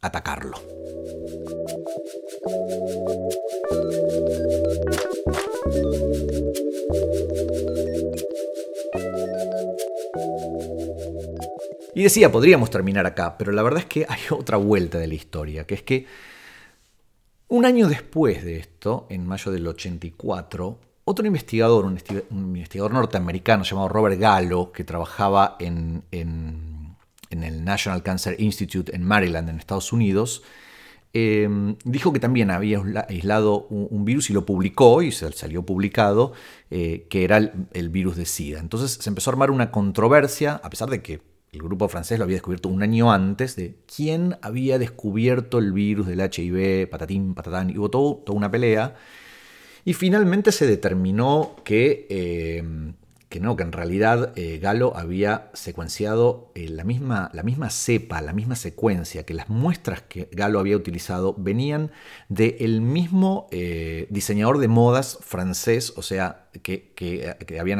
atacarlo. 0.01 0.59
Y 11.99 12.03
decía, 12.03 12.31
podríamos 12.31 12.69
terminar 12.69 13.05
acá, 13.05 13.37
pero 13.37 13.51
la 13.51 13.61
verdad 13.61 13.81
es 13.81 13.85
que 13.85 14.05
hay 14.07 14.21
otra 14.29 14.55
vuelta 14.55 14.97
de 14.99 15.07
la 15.07 15.15
historia, 15.15 15.67
que 15.67 15.75
es 15.75 15.83
que 15.83 16.05
un 17.49 17.65
año 17.65 17.89
después 17.89 18.41
de 18.45 18.55
esto, 18.55 19.05
en 19.09 19.27
mayo 19.27 19.51
del 19.51 19.67
84, 19.67 20.79
otro 21.03 21.27
investigador, 21.27 21.83
un, 21.83 21.99
investigador 22.31 22.93
norteamericano 22.93 23.65
llamado 23.65 23.89
Robert 23.89 24.17
Gallo, 24.17 24.71
que 24.71 24.85
trabajaba 24.85 25.57
en, 25.59 26.05
el 27.31 27.65
National 27.65 28.01
Cancer 28.01 28.37
Institute 28.39 28.95
en 28.95 29.03
Maryland, 29.03 29.49
en 29.49 29.59
Estados 29.59 29.91
Unidos, 29.91 30.43
em, 31.11 31.75
dijo 31.83 32.13
que 32.13 32.21
también 32.21 32.49
había 32.49 32.81
aislado 33.09 33.67
un, 33.67 34.05
virus 34.05 34.29
y 34.29 34.33
lo 34.33 34.45
publicó, 34.45 35.01
y 35.01 35.11
salió 35.11 35.65
publicado, 35.65 36.31
eh, 36.71 37.07
que 37.09 37.25
era 37.25 37.39
el 37.73 37.89
virus 37.89 38.15
de 38.15 38.25
SIDA. 38.25 38.61
Entonces 38.61 38.91
se 39.03 39.09
empezó 39.09 39.31
a 39.31 39.33
armar 39.33 39.51
una 39.51 39.69
controversia, 39.69 40.61
a 40.63 40.69
pesar 40.69 40.89
de 40.89 41.01
que 41.01 41.27
el 41.51 41.61
grupo 41.61 41.87
francés 41.89 42.19
lo 42.19 42.25
había 42.25 42.35
descubierto 42.35 42.69
un 42.69 42.83
año 42.83 43.11
antes 43.11 43.55
de 43.55 43.75
quién 43.93 44.37
había 44.41 44.77
descubierto 44.77 45.57
el 45.57 45.73
virus 45.73 46.07
del 46.07 46.19
HIV, 46.19 46.89
patatín, 46.89 47.33
patatán, 47.33 47.69
y 47.69 47.77
hubo 47.77 47.89
toda 47.89 48.37
una 48.37 48.51
pelea. 48.51 48.95
Y 49.83 49.93
finalmente 49.93 50.51
se 50.51 50.67
determinó 50.67 51.55
que 51.63 52.05
eh, 52.09 52.63
que 53.29 53.39
no, 53.39 53.55
que 53.55 53.61
en 53.61 53.71
realidad 53.71 54.33
eh, 54.35 54.57
Galo 54.57 54.97
había 54.97 55.51
secuenciado 55.53 56.51
eh, 56.55 56.67
la, 56.67 56.83
misma, 56.83 57.29
la 57.31 57.43
misma 57.43 57.69
cepa, 57.69 58.21
la 58.21 58.33
misma 58.33 58.55
secuencia, 58.55 59.23
que 59.23 59.35
las 59.35 59.49
muestras 59.49 60.01
que 60.01 60.27
Galo 60.31 60.59
había 60.59 60.75
utilizado 60.75 61.35
venían 61.37 61.91
del 62.27 62.81
mismo 62.81 63.47
eh, 63.51 64.07
diseñador 64.09 64.57
de 64.57 64.67
modas 64.67 65.19
francés, 65.21 65.93
o 65.95 66.01
sea, 66.01 66.49
que, 66.63 66.89
habían 67.59 67.79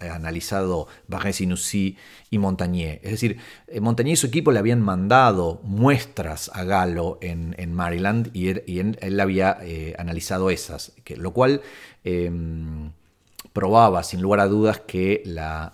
analizado 0.00 0.86
Barré-Sinoussi 1.08 1.96
y 2.30 2.38
Montagnier. 2.38 3.00
Es 3.02 3.10
decir, 3.10 3.38
Montagnier 3.80 4.14
y 4.14 4.16
su 4.16 4.28
equipo 4.28 4.52
le 4.52 4.60
habían 4.60 4.80
mandado 4.80 5.60
muestras 5.64 6.52
a 6.54 6.62
Galo 6.62 7.18
en, 7.20 7.72
Maryland 7.72 8.30
y 8.32 8.48
él, 8.48 8.96
él, 9.00 9.18
había 9.18 9.58
analizado 9.98 10.50
esas, 10.50 10.92
que, 11.02 11.16
lo 11.16 11.32
cual 11.32 11.62
em, 12.04 12.92
probaba 13.54 14.02
sin 14.02 14.20
lugar 14.20 14.40
a 14.40 14.48
dudas 14.48 14.80
que 14.80 15.22
la, 15.24 15.72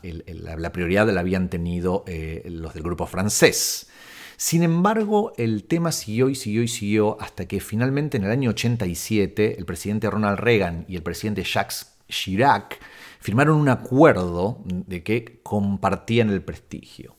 prioridad 0.72 1.08
la 1.08 1.20
habían 1.20 1.48
tenido 1.48 2.04
eh, 2.06 2.42
los 2.46 2.74
del 2.74 2.84
grupo 2.84 3.06
francés. 3.06 3.88
Sin 4.36 4.62
embargo, 4.62 5.32
el 5.38 5.64
tema 5.64 5.90
siguió 5.90 6.28
y 6.28 6.34
siguió 6.34 6.62
y 6.62 6.68
siguió 6.68 7.20
hasta 7.20 7.48
que 7.48 7.58
finalmente 7.58 8.18
en 8.18 8.24
el 8.24 8.30
año 8.30 8.50
87 8.50 9.56
el 9.58 9.64
presidente 9.64 10.10
Ronald 10.10 10.38
Reagan 10.38 10.84
y 10.88 10.96
el 10.96 11.02
presidente 11.02 11.42
Jacques 11.42 11.94
Chirac 12.08 12.78
firmaron 13.18 13.56
un 13.56 13.70
acuerdo 13.70 14.58
de 14.64 15.02
que 15.02 15.40
compartían 15.42 16.28
el 16.28 16.42
prestigio. 16.42 17.16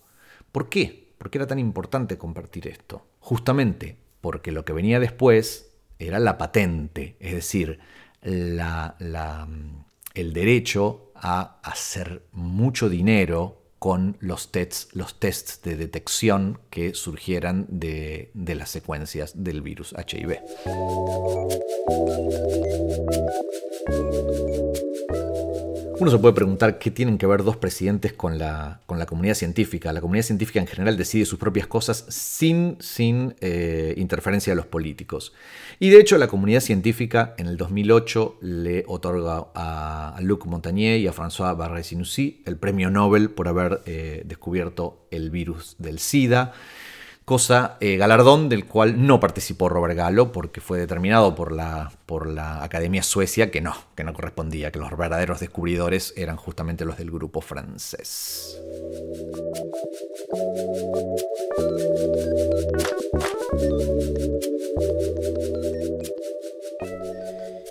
¿Por 0.51 0.69
qué? 0.69 1.11
¿Por 1.17 1.31
qué 1.31 1.39
era 1.39 1.47
tan 1.47 1.59
importante 1.59 2.19
compartir 2.19 2.67
esto? 2.67 3.07
Justamente 3.19 3.97
porque 4.21 4.51
lo 4.51 4.63
que 4.63 4.73
venía 4.73 4.99
después 4.99 5.71
era 5.97 6.19
la 6.19 6.37
patente, 6.37 7.15
es 7.19 7.33
decir, 7.33 7.79
la, 8.21 8.95
la 8.99 9.47
el 10.13 10.33
derecho 10.33 11.11
a 11.15 11.59
hacer 11.63 12.23
mucho 12.31 12.89
dinero 12.89 13.61
con 13.79 14.17
los 14.19 14.51
tests, 14.51 14.89
los 14.93 15.19
tests 15.19 15.61
de 15.63 15.75
detección 15.75 16.59
que 16.69 16.93
surgieran 16.93 17.65
de, 17.69 18.29
de 18.33 18.55
las 18.55 18.69
secuencias 18.69 19.43
del 19.43 19.61
virus 19.61 19.93
HIV. 19.93 20.37
Uno 26.01 26.09
se 26.09 26.17
puede 26.17 26.33
preguntar 26.33 26.79
qué 26.79 26.89
tienen 26.89 27.19
que 27.19 27.27
ver 27.27 27.43
dos 27.43 27.57
presidentes 27.57 28.11
con 28.11 28.39
la, 28.39 28.81
con 28.87 28.97
la 28.97 29.05
comunidad 29.05 29.35
científica. 29.35 29.93
La 29.93 30.01
comunidad 30.01 30.25
científica 30.25 30.59
en 30.59 30.65
general 30.65 30.97
decide 30.97 31.25
sus 31.25 31.37
propias 31.37 31.67
cosas 31.67 32.05
sin, 32.09 32.77
sin 32.79 33.35
eh, 33.39 33.93
interferencia 33.97 34.49
de 34.49 34.55
los 34.55 34.65
políticos. 34.65 35.31
Y 35.77 35.91
de 35.91 35.99
hecho 35.99 36.17
la 36.17 36.25
comunidad 36.25 36.61
científica 36.61 37.35
en 37.37 37.45
el 37.45 37.55
2008 37.55 38.39
le 38.41 38.83
otorga 38.87 39.49
a, 39.53 40.17
Luc 40.21 40.47
Montagnier 40.47 40.99
y 40.99 41.05
a 41.05 41.13
François 41.13 41.55
Barré-Sinoussi 41.55 42.41
el 42.47 42.57
premio 42.57 42.89
Nobel 42.89 43.29
por 43.29 43.47
haber 43.47 43.83
eh, 43.85 44.23
descubierto 44.25 45.05
el 45.11 45.29
virus 45.29 45.75
del 45.77 45.99
SIDA 45.99 46.55
cosa, 47.31 47.77
eh, 47.79 47.95
galardón 47.95 48.49
del 48.49 48.65
cual 48.65 49.07
no 49.07 49.21
participó 49.21 49.69
Robert 49.69 49.95
Gallo 49.95 50.33
porque 50.33 50.59
fue 50.59 50.77
determinado 50.77 51.33
por 51.33 51.53
la 51.53 52.61
Academia 52.61 53.03
Suecia 53.03 53.51
que 53.51 53.61
no, 53.61 53.73
que 53.95 54.03
no 54.03 54.11
correspondía, 54.11 54.69
que 54.69 54.79
los 54.79 54.89
verdaderos 54.97 55.39
descubridores 55.39 56.13
eran 56.17 56.35
justamente 56.35 56.83
los 56.83 56.97
del 56.97 57.09
grupo 57.09 57.39
francés. 57.39 58.59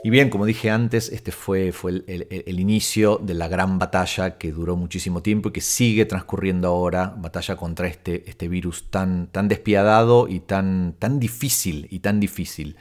Y 0.03 0.09
bien, 0.09 0.31
como 0.31 0.47
dije 0.47 0.71
antes, 0.71 1.11
este 1.11 1.31
fue, 1.31 1.73
fue 1.73 2.03
el, 2.07 2.61
inicio 2.61 3.19
de 3.19 3.35
la 3.35 3.49
gran 3.49 3.79
batalla 3.79 4.39
que 4.39 4.51
duró 4.51 4.75
muchísimo 4.75 5.21
tiempo 5.21 5.51
y 5.51 5.53
que 5.53 5.61
sigue 5.61 6.07
transcurriendo 6.07 6.69
ahora, 6.69 7.15
batalla 7.19 7.57
contra 7.57 7.87
este, 7.87 8.29
este 8.29 8.49
virus 8.49 8.89
tan, 8.89 9.27
tan 9.27 9.49
despiadado 9.49 10.27
y 10.27 10.41
tan, 10.41 10.95
tan 10.99 11.21
difícil 11.21 11.87
y 11.91 11.99
tan 11.99 12.19
difícil. 12.19 12.77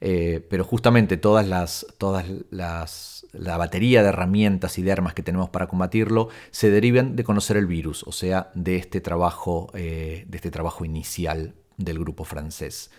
Eh, 0.00 0.44
pero 0.50 0.64
justamente 0.64 1.16
todas 1.16 1.46
las, 1.46 1.86
todas 1.96 2.26
las, 2.50 3.26
la 3.32 3.56
batería 3.56 4.02
de 4.02 4.08
herramientas 4.08 4.76
y 4.78 4.82
de 4.82 4.90
armas 4.90 5.14
que 5.14 5.22
tenemos 5.22 5.50
para 5.50 5.68
combatirlo 5.68 6.28
se 6.50 6.70
derivan 6.70 7.14
de 7.14 7.22
conocer 7.22 7.56
el 7.56 7.66
virus, 7.66 8.02
o 8.02 8.12
sea, 8.12 8.50
de 8.54 8.76
este 8.76 9.00
trabajo, 9.00 9.70
eh, 9.74 10.24
de 10.26 10.36
este 10.36 10.50
trabajo 10.50 10.84
inicial 10.84 11.54
del 11.76 12.00
grupo 12.00 12.24
francés. 12.24 12.90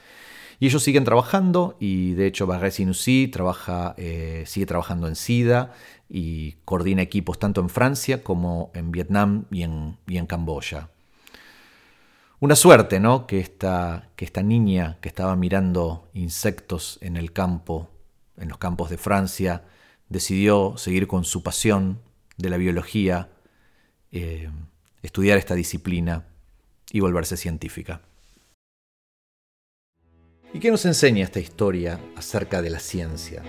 Y 0.59 0.67
ellos 0.67 0.83
siguen 0.83 1.03
trabajando 1.03 1.75
y 1.79 2.13
de 2.13 2.27
hecho 2.27 2.47
Barré 2.47 2.71
Sinussi 2.71 3.27
trabaja, 3.27 3.93
eh, 3.97 4.43
sigue 4.47 4.65
trabajando 4.65 5.07
en 5.07 5.15
SIDA 5.15 5.73
y 6.09 6.53
coordina 6.65 7.01
equipos 7.01 7.39
tanto 7.39 7.61
en 7.61 7.69
Francia 7.69 8.23
como 8.23 8.71
en 8.73 8.91
Vietnam 8.91 9.45
y 9.51 9.63
en, 9.63 9.97
en 10.07 10.25
Camboya. 10.25 10.89
Una 12.39 12.55
suerte, 12.55 12.99
¿no? 12.99 13.27
Que 13.27 13.39
esta, 13.39 14.09
que 14.15 14.25
esta 14.25 14.43
niña 14.43 14.97
que 15.01 15.09
estaba 15.09 15.35
mirando 15.35 16.09
insectos 16.13 16.99
en 17.01 17.17
el 17.17 17.31
campo, 17.31 17.89
en 18.37 18.49
los 18.49 18.57
campos 18.57 18.89
de 18.89 18.97
Francia, 18.97 19.63
decidió 20.09 20.77
seguir 20.77 21.07
con 21.07 21.23
su 21.23 21.43
pasión 21.43 22.01
de 22.37 22.49
la 22.49 22.57
biología, 22.57 23.29
eh, 24.11 24.49
estudiar 25.01 25.37
esta 25.37 25.55
disciplina 25.55 26.25
y 26.91 26.99
volverse 26.99 27.37
científica. 27.37 28.01
¿Y 30.55 30.59
qué 30.59 30.71
nos 30.71 30.85
enseña 30.85 31.25
esta 31.25 31.41
historia 31.41 31.99
acerca 32.15 32.61
de 32.61 32.69
la 32.69 32.79
ciencia? 32.79 33.43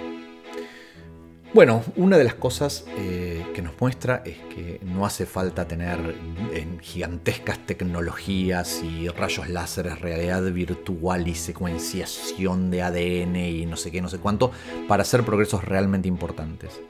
Bueno, 1.55 1.85
una 1.95 2.19
de 2.19 2.25
las 2.25 2.35
cosas 2.35 2.85
eh, 2.99 3.47
que 3.55 3.62
nos 3.62 3.81
muestra 3.81 4.25
es 4.25 4.38
que 4.53 4.81
no 4.83 5.07
hace 5.07 5.25
falta 5.25 5.69
tener 5.69 6.16
en 6.53 6.81
gigantescas 6.81 7.64
tecnologías 7.64 8.83
y 8.83 9.07
rayos 9.07 9.49
láseres, 9.49 10.01
realidad 10.01 10.42
virtual 10.51 11.29
y 11.29 11.37
secuenciación 11.37 12.73
de 12.73 12.83
ADN 12.83 13.37
y 13.37 13.66
no 13.66 13.77
sé 13.77 13.92
qué, 13.92 14.03
no 14.03 14.09
sé 14.09 14.19
cuánto, 14.19 14.51
para 14.88 15.03
hacer 15.03 15.23
progresos 15.23 15.62
realmente 15.62 16.09
importantes. 16.09 16.81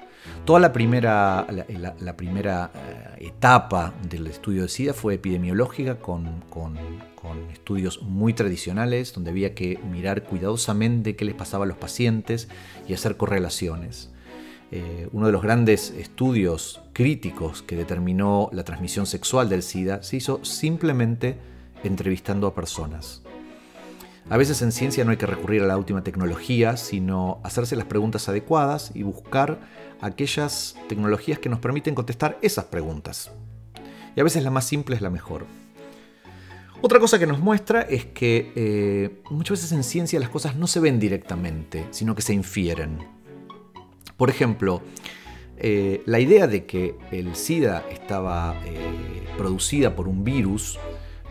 Toda 0.44 0.60
la 0.60 0.72
primera, 0.72 1.46
la, 2.00 2.16
primera 2.16 2.70
eh, 2.74 3.26
etapa 3.26 3.92
del 4.08 4.28
estudio 4.28 4.62
de 4.62 4.68
SIDA 4.68 4.94
fue 4.94 5.14
epidemiológica 5.14 5.98
con, 5.98 6.44
estudios 7.52 8.02
muy 8.02 8.32
tradicionales 8.32 9.12
donde 9.12 9.30
había 9.30 9.52
que 9.52 9.80
mirar 9.90 10.22
cuidadosamente 10.22 11.16
qué 11.16 11.24
les 11.24 11.34
pasaba 11.34 11.64
a 11.64 11.66
los 11.66 11.76
pacientes 11.76 12.48
y 12.86 12.94
hacer 12.94 13.16
correlaciones. 13.16 14.12
Eh, 14.70 15.08
uno 15.12 15.26
de 15.26 15.32
los 15.32 15.42
grandes 15.42 15.90
estudios 15.90 16.80
críticos 16.92 17.62
que 17.62 17.76
determinó 17.76 18.48
la 18.52 18.62
transmisión 18.62 19.06
sexual 19.06 19.48
del 19.48 19.64
SIDA 19.64 20.04
se 20.04 20.18
hizo 20.18 20.44
simplemente 20.44 21.36
entrevistando 21.82 22.46
a 22.46 22.54
personas. 22.54 23.25
A 24.28 24.36
veces 24.36 24.60
en 24.62 24.72
ciencia 24.72 25.04
no 25.04 25.12
hay 25.12 25.16
que 25.18 25.26
recurrir 25.26 25.62
a 25.62 25.66
la 25.66 25.76
última 25.76 26.02
tecnología, 26.02 26.76
sino 26.76 27.40
hacerse 27.44 27.76
las 27.76 27.86
preguntas 27.86 28.28
adecuadas 28.28 28.90
y 28.92 29.04
buscar 29.04 29.60
aquellas 30.00 30.76
tecnologías 30.88 31.38
que 31.38 31.48
nos 31.48 31.60
permiten 31.60 31.94
contestar 31.94 32.36
esas 32.42 32.64
preguntas. 32.64 33.30
Y 34.16 34.20
a 34.20 34.24
veces 34.24 34.42
la 34.42 34.50
más 34.50 34.64
simple 34.64 34.96
es 34.96 35.02
la 35.02 35.10
mejor. 35.10 35.46
Otra 36.82 36.98
cosa 36.98 37.20
que 37.20 37.26
nos 37.26 37.38
muestra 37.38 37.82
es 37.82 38.04
que 38.04 38.52
eh, 38.56 39.22
muchas 39.30 39.58
veces 39.58 39.72
en 39.72 39.84
ciencia 39.84 40.18
las 40.18 40.28
cosas 40.28 40.56
no 40.56 40.66
se 40.66 40.80
ven 40.80 40.98
directamente, 40.98 41.86
sino 41.90 42.16
que 42.16 42.22
se 42.22 42.34
infieren. 42.34 42.98
Por 44.16 44.28
ejemplo, 44.28 44.82
eh, 45.56 46.02
la 46.04 46.18
idea 46.18 46.48
de 46.48 46.66
que 46.66 46.96
el 47.12 47.36
SIDA 47.36 47.84
estaba 47.90 48.56
eh, 48.64 49.24
producida 49.38 49.94
por 49.94 50.08
un 50.08 50.24
virus 50.24 50.78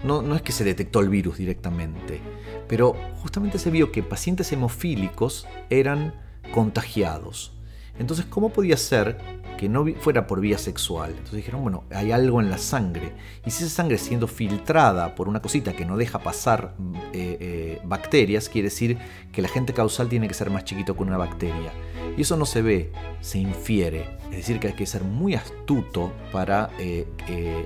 no, 0.03 0.21
no, 0.21 0.35
es 0.35 0.41
que 0.41 0.51
se 0.51 0.63
detectó 0.63 0.99
el 0.99 1.09
virus 1.09 1.37
directamente, 1.37 2.19
pero 2.67 2.95
justamente 3.21 3.59
se 3.59 3.71
vio 3.71 3.91
que 3.91 4.03
pacientes 4.03 4.51
hemofílicos 4.51 5.47
eran 5.69 6.13
contagiados. 6.53 7.55
Entonces, 7.97 8.25
¿cómo 8.25 8.49
podía 8.49 8.75
ser 8.75 9.17
que 9.57 9.69
no 9.69 9.85
fuera 9.99 10.27
por 10.27 10.41
vía 10.41 10.57
sexual? 10.57 11.11
Entonces 11.11 11.37
dijeron, 11.37 11.61
bueno, 11.61 11.85
hay 11.91 12.11
algo 12.11 12.41
en 12.41 12.49
la 12.49 12.57
sangre. 12.57 13.13
Y 13.45 13.51
si 13.51 13.63
esa 13.63 13.73
sangre 13.73 13.97
siendo 13.97 14.27
filtrada 14.27 15.15
por 15.15 15.29
una 15.29 15.41
cosita 15.41 15.73
que 15.73 15.85
no 15.85 15.95
deja 15.95 16.19
pasar 16.19 16.75
eh, 17.13 17.37
eh, 17.39 17.81
bacterias, 17.85 18.49
quiere 18.49 18.67
decir 18.67 18.97
que 19.31 19.39
el 19.39 19.45
agente 19.45 19.73
causal 19.73 20.09
tiene 20.09 20.27
que 20.27 20.33
ser 20.33 20.49
más 20.49 20.65
chiquito 20.65 20.95
que 20.95 21.03
una 21.03 21.17
bacteria. 21.17 21.71
Y 22.17 22.21
eso 22.21 22.35
no 22.35 22.45
se 22.45 22.61
ve, 22.61 22.91
se 23.21 23.39
infiere. 23.39 24.17
Es 24.25 24.37
decir, 24.37 24.59
que 24.59 24.67
hay 24.67 24.73
que 24.73 24.85
ser 24.85 25.03
muy 25.03 25.35
astuto 25.35 26.11
para 26.33 26.69
eh, 26.77 27.07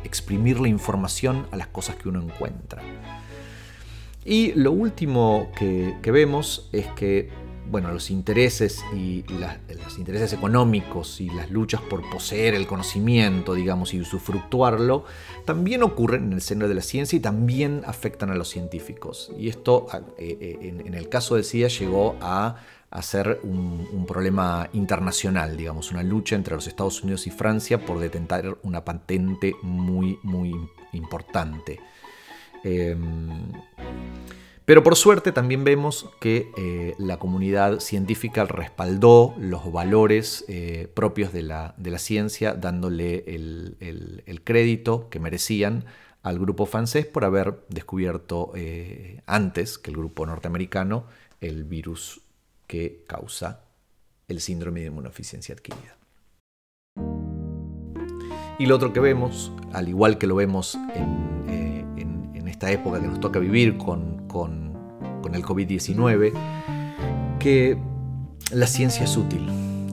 exprimir 0.03 0.59
la 0.59 0.67
información 0.67 1.47
a 1.51 1.57
las 1.57 1.67
cosas 1.67 1.95
que 1.95 2.09
uno 2.09 2.21
encuentra. 2.21 2.83
Y 4.29 4.53
lo 4.53 4.71
último 4.71 5.51
que 5.57 6.11
vemos 6.11 6.69
es 6.71 6.85
que 6.89 7.29
bueno, 7.69 7.91
los 7.91 8.09
intereses 8.09 8.83
y 8.95 9.23
los 9.29 9.99
intereses 9.99 10.33
económicos 10.33 11.21
y 11.21 11.29
las 11.29 11.51
luchas 11.51 11.81
por 11.81 12.07
poseer 12.09 12.55
el 12.55 12.65
conocimiento, 12.65 13.53
digamos, 13.53 13.93
y 13.93 14.01
usufructuarlo, 14.01 15.05
también 15.45 15.83
ocurren 15.83 16.25
en 16.25 16.33
el 16.33 16.41
seno 16.41 16.67
de 16.67 16.73
la 16.73 16.81
ciencia 16.81 17.17
y 17.17 17.19
también 17.19 17.83
afectan 17.85 18.31
a 18.31 18.35
los 18.35 18.49
científicos. 18.49 19.31
Y 19.37 19.49
esto, 19.49 19.85
eh, 20.17 20.37
eh, 20.41 20.83
en 20.83 20.93
el 20.95 21.09
caso 21.09 21.35
de 21.35 21.43
CIA, 21.43 21.67
llegó 21.67 22.15
a, 22.21 22.55
ser 23.03 23.39
un, 23.43 24.05
problema 24.07 24.67
internacional, 24.73 25.55
digamos, 25.55 25.91
una 25.91 26.01
lucha 26.01 26.35
entre 26.35 26.55
los 26.55 26.65
Estados 26.65 27.03
Unidos 27.03 27.27
y 27.27 27.29
Francia 27.29 27.85
por 27.85 27.99
detentar 27.99 28.57
una 28.63 28.83
patente 28.83 29.55
muy, 29.61 30.17
muy 30.23 30.55
importante. 30.93 31.79
Em, 32.63 33.51
pero 34.69 34.83
por 34.83 34.95
suerte 34.95 35.31
también 35.31 35.63
vemos 35.63 36.11
que 36.21 36.51
eh, 36.55 36.93
la 36.99 37.17
comunidad 37.17 37.79
científica 37.79 38.45
respaldó 38.45 39.33
los 39.39 39.71
valores 39.71 40.45
eh, 40.47 40.87
propios 40.93 41.33
de 41.33 41.41
la, 41.41 41.73
ciencia, 41.97 42.53
dándole 42.53 43.23
el, 43.25 44.41
crédito 44.43 45.09
que 45.09 45.19
merecían 45.19 45.85
al 46.21 46.37
grupo 46.37 46.67
francés 46.67 47.07
por 47.07 47.25
haber 47.25 47.61
descubierto 47.69 48.51
eh, 48.53 49.21
antes 49.25 49.79
que 49.79 49.89
el 49.89 49.97
grupo 49.97 50.27
norteamericano 50.27 51.05
el 51.41 51.63
virus 51.63 52.21
que 52.67 53.03
causa 53.07 53.61
el 54.27 54.39
síndrome 54.39 54.81
de 54.81 54.87
inmunodeficiencia 54.87 55.55
adquirida. 55.55 55.97
Y 58.59 58.67
lo 58.67 58.75
otro 58.75 58.93
que 58.93 58.99
vemos, 58.99 59.51
al 59.73 59.89
igual 59.89 60.19
que 60.19 60.27
lo 60.27 60.35
vemos 60.35 60.77
en 60.93 61.38
esta 62.59 62.71
época 62.73 62.99
que 62.99 63.07
nos 63.07 63.21
toca 63.21 63.39
vivir 63.39 63.77
con, 63.77 64.27
con, 64.27 64.67
el 65.33 65.43
COVID-19, 65.43 66.33
que 67.39 67.77
la 68.51 68.67
ciencia 68.67 69.05
es 69.05 69.15
útil, 69.15 69.47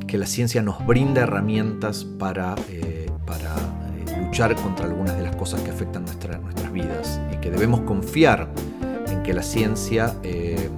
que 0.08 0.18
la 0.18 0.26
ciencia 0.26 0.62
nos 0.62 0.84
brinda 0.84 1.20
herramientas 1.22 2.04
para, 2.04 2.56
eh, 2.68 3.06
para 3.24 3.54
eh, 3.54 4.24
luchar 4.24 4.56
contra 4.56 4.86
algunas 4.86 5.16
de 5.16 5.22
las 5.22 5.36
cosas 5.36 5.60
que 5.60 5.70
afectan 5.70 6.06
nuestras 6.06 6.72
vidas 6.72 7.20
y 7.32 7.36
que 7.36 7.50
debemos 7.50 7.82
confiar 7.82 8.48
en 9.06 9.22
que 9.22 9.32
la 9.32 9.42
ciencia 9.42 10.16
eh, 10.24 10.68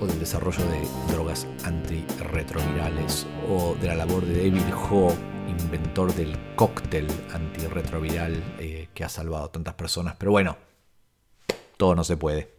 O 0.00 0.06
del 0.06 0.18
desarrollo 0.18 0.64
de 0.66 1.12
drogas 1.12 1.46
antirretrovirales, 1.64 3.26
o 3.48 3.74
de 3.80 3.88
la 3.88 3.94
labor 3.94 4.24
de 4.24 4.36
David 4.36 4.74
Ho, 4.90 5.14
inventor 5.48 6.14
del 6.14 6.36
cóctel 6.54 7.06
antirretroviral 7.32 8.42
eh, 8.58 8.88
que 8.94 9.04
ha 9.04 9.08
salvado 9.08 9.50
tantas 9.50 9.74
personas. 9.74 10.16
Pero 10.18 10.32
bueno, 10.32 10.56
todo 11.76 11.94
no 11.94 12.04
se 12.04 12.16
puede. 12.16 12.57